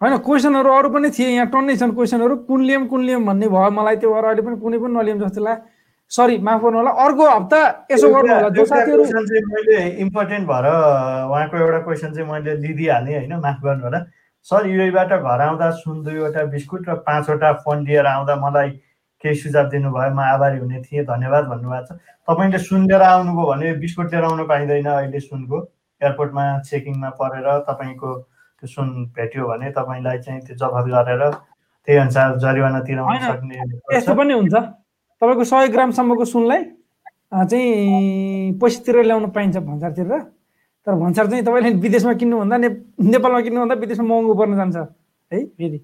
[0.00, 3.70] होइन क्वेसनहरू अरू पनि थिए यहाँ टन्नै छन् क्वेसनहरू कुन लियम कुन लियम भन्ने भयो।
[3.70, 5.64] मलाई त्यो भएर अहिले पनि कुनै पनि नलियम जस्तो लाग्यो
[6.10, 7.60] सरी माफ गर्नु होला। अर्को हप्ता
[7.92, 9.04] यसो गर्नु होला। जो साथीहरू
[9.52, 10.66] मैले इम्पोर्टेन्ट भएर
[11.28, 14.00] उहाँको एउटा क्वेसन चाहिँ मैले लिइदिइहालेँ होइन माफ गर्नु होला।
[14.46, 18.70] सर युएबाट घर आउँदा सुन दुईवटा बिस्कुट र पाँचवटा फोन लिएर आउँदा मलाई
[19.24, 23.72] केही सुझाव दिनुभयो। म आभारी हुने थिएँ। धन्यवाद भन्नुभएको छ। तपाईँले सुन लिएर आउनुभयो भने
[23.84, 25.58] बिस्कुट लिएर आउनु पाइँदैन अहिले सुनको।
[26.00, 28.10] एयरपोर्टमा चेकिङमा परेर तपाईँको
[28.60, 31.22] त्यो सुन भेट्यो भने तपाईँलाई चाहिँ त्यो जवाफ गरेर
[31.88, 33.56] त्यही अनुसार जरिवाना तिराउन सक्ने
[33.96, 34.54] यस्तो पनि हुन्छ।
[35.22, 36.62] तपाईँको सय ग्रामसम्मको सुनलाई
[37.50, 40.12] चाहिँ पैसा ल्याउन पाइन्छ भन्सारतिर।
[40.86, 42.68] तर भन्सार चाहिँ तपाईँले विदेशमा किन्नुभन्दा ने
[43.00, 44.76] नेपालमा किन्नुभन्दा विदेशमा महँगो पर्न जान्छ
[45.32, 45.78] है फेरि।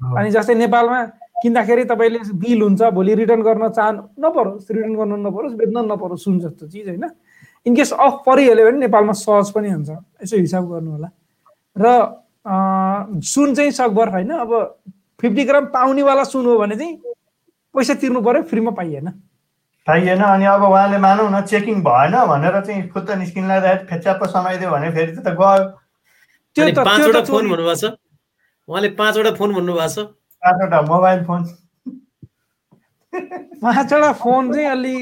[0.00, 0.98] अनि जस्तै नेपालमा
[1.42, 6.38] किन्दाखेरि तपाईँले बिल हुन्छ भोलि रिटर्न गर्न चाहनु नपरोस् रिटर्न गर्नु नपरोस् बेच्न नपरोस् सुन
[6.40, 7.04] जस्तो चिज होइन।
[7.66, 9.90] इनकेस अफ परिहाल्यो भने नेपालमा सहज पनि हुन्छ
[10.22, 11.08] यसो हिसाब गर्नु होला
[11.76, 11.84] र
[12.44, 14.30] सुन चाहिँ सकभर होइन?
[14.30, 14.50] अब
[15.20, 16.96] फिफ्टी ग्राम पाउनेवाला सुन हो भने चाहिँ
[17.74, 19.08] पैसा तिर्नु पर्यो फ्रीमा पाइएन।
[19.86, 24.70] पाइएन अनि अब उहाँले मानौ न चेकिङ भएन भनेर चाहिँ फुत्त निस्किन लाग्दाखेरि फेच्याप्प समाइदियो
[24.70, 25.64] भने फेरि त गयो।
[26.56, 27.94] त्यो पाँचवटा फोन भन्नुभएको छ।
[28.68, 29.98] उहाँले पाँचवटा फोन भन्नुभएको छ।
[30.42, 31.42] पाँचवटा मोबाइल फोन।
[33.62, 34.96] पाँचवटा फोन चाहिँ अलि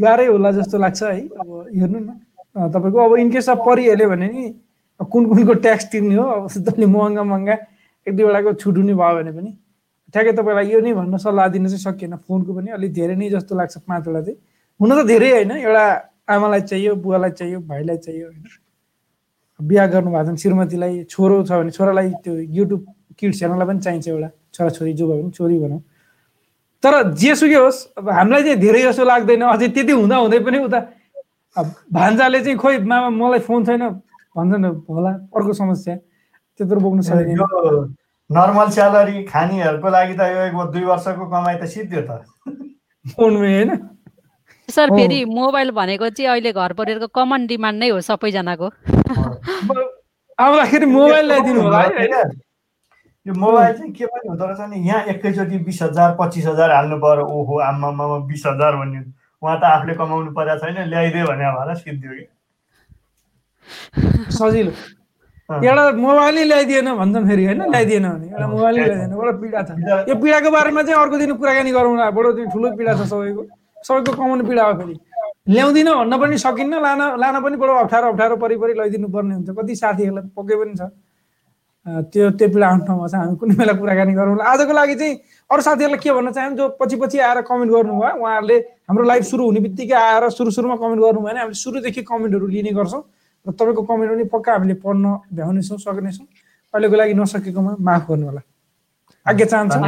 [0.00, 2.10] गाह्रै होला जस्तो लाग्छ है। अब हेर्नु न।
[2.70, 4.44] तपाईँको अब इनकेस अब परिहाल्यो भने नि
[5.04, 6.24] कुन कुनको ट्याक्स तिर्ने हो?
[6.24, 7.56] अब तपाईँले महँगा महँगा
[8.06, 9.50] एक दुईवटाको छुट हुने भयो भने पनि।
[10.14, 13.52] ठ्याक्कै तपाईँलाई यो नै भन्न सल्लाह दिन चाहिँ सकिएन फोनको पनि। अलिक धेरै नै जस्तो
[13.56, 14.38] लाग्छ पाँचवटा चाहिँ।
[14.80, 15.84] हुन त धेरै होइन। एउटा
[16.28, 18.44] आमालाई चाहियो बुवालाई चाहियो भाइलाई चाहियो होइन।
[19.60, 22.82] बिहा गर्नुभएको छ श्रीमतीलाई छोरो छ भने छोरालाई त्यो युट्युब
[23.18, 25.80] किड्स हेर्नलाई पनि चाहिन्छ एउटा। छोराछोरी जो भयो भने छोरी भनौँ।
[26.82, 30.80] तर जेसुकै होस् अब हामीलाई चाहिँ धेरै जस्तो लाग्दैन। अझै त्यति हुँदा हुँदै पनि उता
[31.92, 33.82] भान्जाले चाहिँ खोइ मामा मलाई फोन छैन।
[34.36, 35.96] भन्छन् होला अर्को समस्या।
[36.60, 37.38] त्यत्रो बोक्नु सक्दैन
[38.30, 42.24] नर्मल स्यालेरी खानेहरूको लागि त यो एक दुई वर्षको कमाइ त सिद्धि त।
[43.16, 43.70] फोनमै होइन।
[44.68, 48.68] सर फेरि मोबाइल भनेको चाहिँ अहिले घर परिवारको कमन डिमान्ड नै हो सबैजनाको।
[50.38, 51.80] आउँदाखेरि मोबाइल ल्याइदिनु होला
[53.26, 56.96] यो मोबाइल चाहिँ के पनि हुँदो रहेछ भने यहाँ एकैचोटि बिस हजार पच्चिस हजार हाल्नु
[56.98, 59.00] पर्यो। ओहो आमामा बिस हजार भन्ने
[59.42, 62.24] उहाँ त आफूले कमाउनु परेको छैन ल्याइदियो भने भएर सिद्धि कि।
[64.38, 64.72] सजिलो।
[65.52, 69.70] एउटा मोबाइलै ल्याइदिएन भन्छन् फेरि होइन ल्याइदिएन भने। एउटा मोबाइलै ल्याइदिएन बडो पीडा छ।
[70.08, 73.42] यो पीडाको बारेमा चाहिँ अर्को दिन कुराकानी गरौँला बडो ठुलो पीडा छ सबैको।
[73.84, 74.94] सबैको कमाउने पीडा हो फेरि।
[75.52, 79.74] ल्याउँदिन भन्न पनि सकिन्न लान लान पनि बडो अप्ठ्यारो अप्ठ्यारो परिपरि लैदिनु पर्ने हुन्छ। कति
[79.76, 80.82] साथीहरूलाई पक्कै पनि छ।
[81.82, 85.14] त्यो त्यो पीडा आफ्नो ठाउँमा छ हामी कुनै बेला कुराकानी गरौँला आजको लागि चाहिँ
[85.50, 88.56] अरू साथीहरूलाई के भन्न चाहन्छु जो पछि पछि आएर कमेन्ट गर्नुभयो उहाँहरूले
[88.86, 92.70] हाम्रो लाइभ सुरु हुने बित्तिकै आएर सुरु सुरुमा कमेन्ट गर्नुभयो भने हामीले सुरुदेखि कमेन्टहरू लिने
[92.78, 93.02] गर्छौँ।
[93.46, 96.26] र तपाईँको कमेन्ट पनि पक्का हामीले पढ्न भ्याउनेछौँ सक्नेछौँ
[96.74, 98.42] अहिलेको लागि नसकेकोमा माफ गर्नु होला
[99.26, 99.78] आज्ञा चाहन्छु?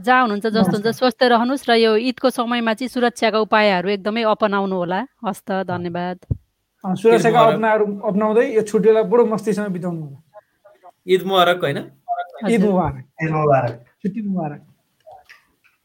[0.00, 4.76] जहाँ हुनुहुन्छ जस्तो हुन्छ स्वस्थ रहनुहोस् र यो ईदको समयमा चाहिँ सुरक्षाका उपायहरू एकदमै अपनाउनु
[4.76, 6.18] होला हस्त धन्यवाद।
[6.84, 10.18] सुरक्षाका अपनाहरू अप्नाउँदै यो छुट्टीलाई बडो मस्तीसँग बिताउनु होला
[11.06, 11.78] ईद मुबारक होइन?
[12.48, 13.72] ईद मुबारक। ईद मुबारक।
[14.02, 14.60] छुट्टी मुबारक।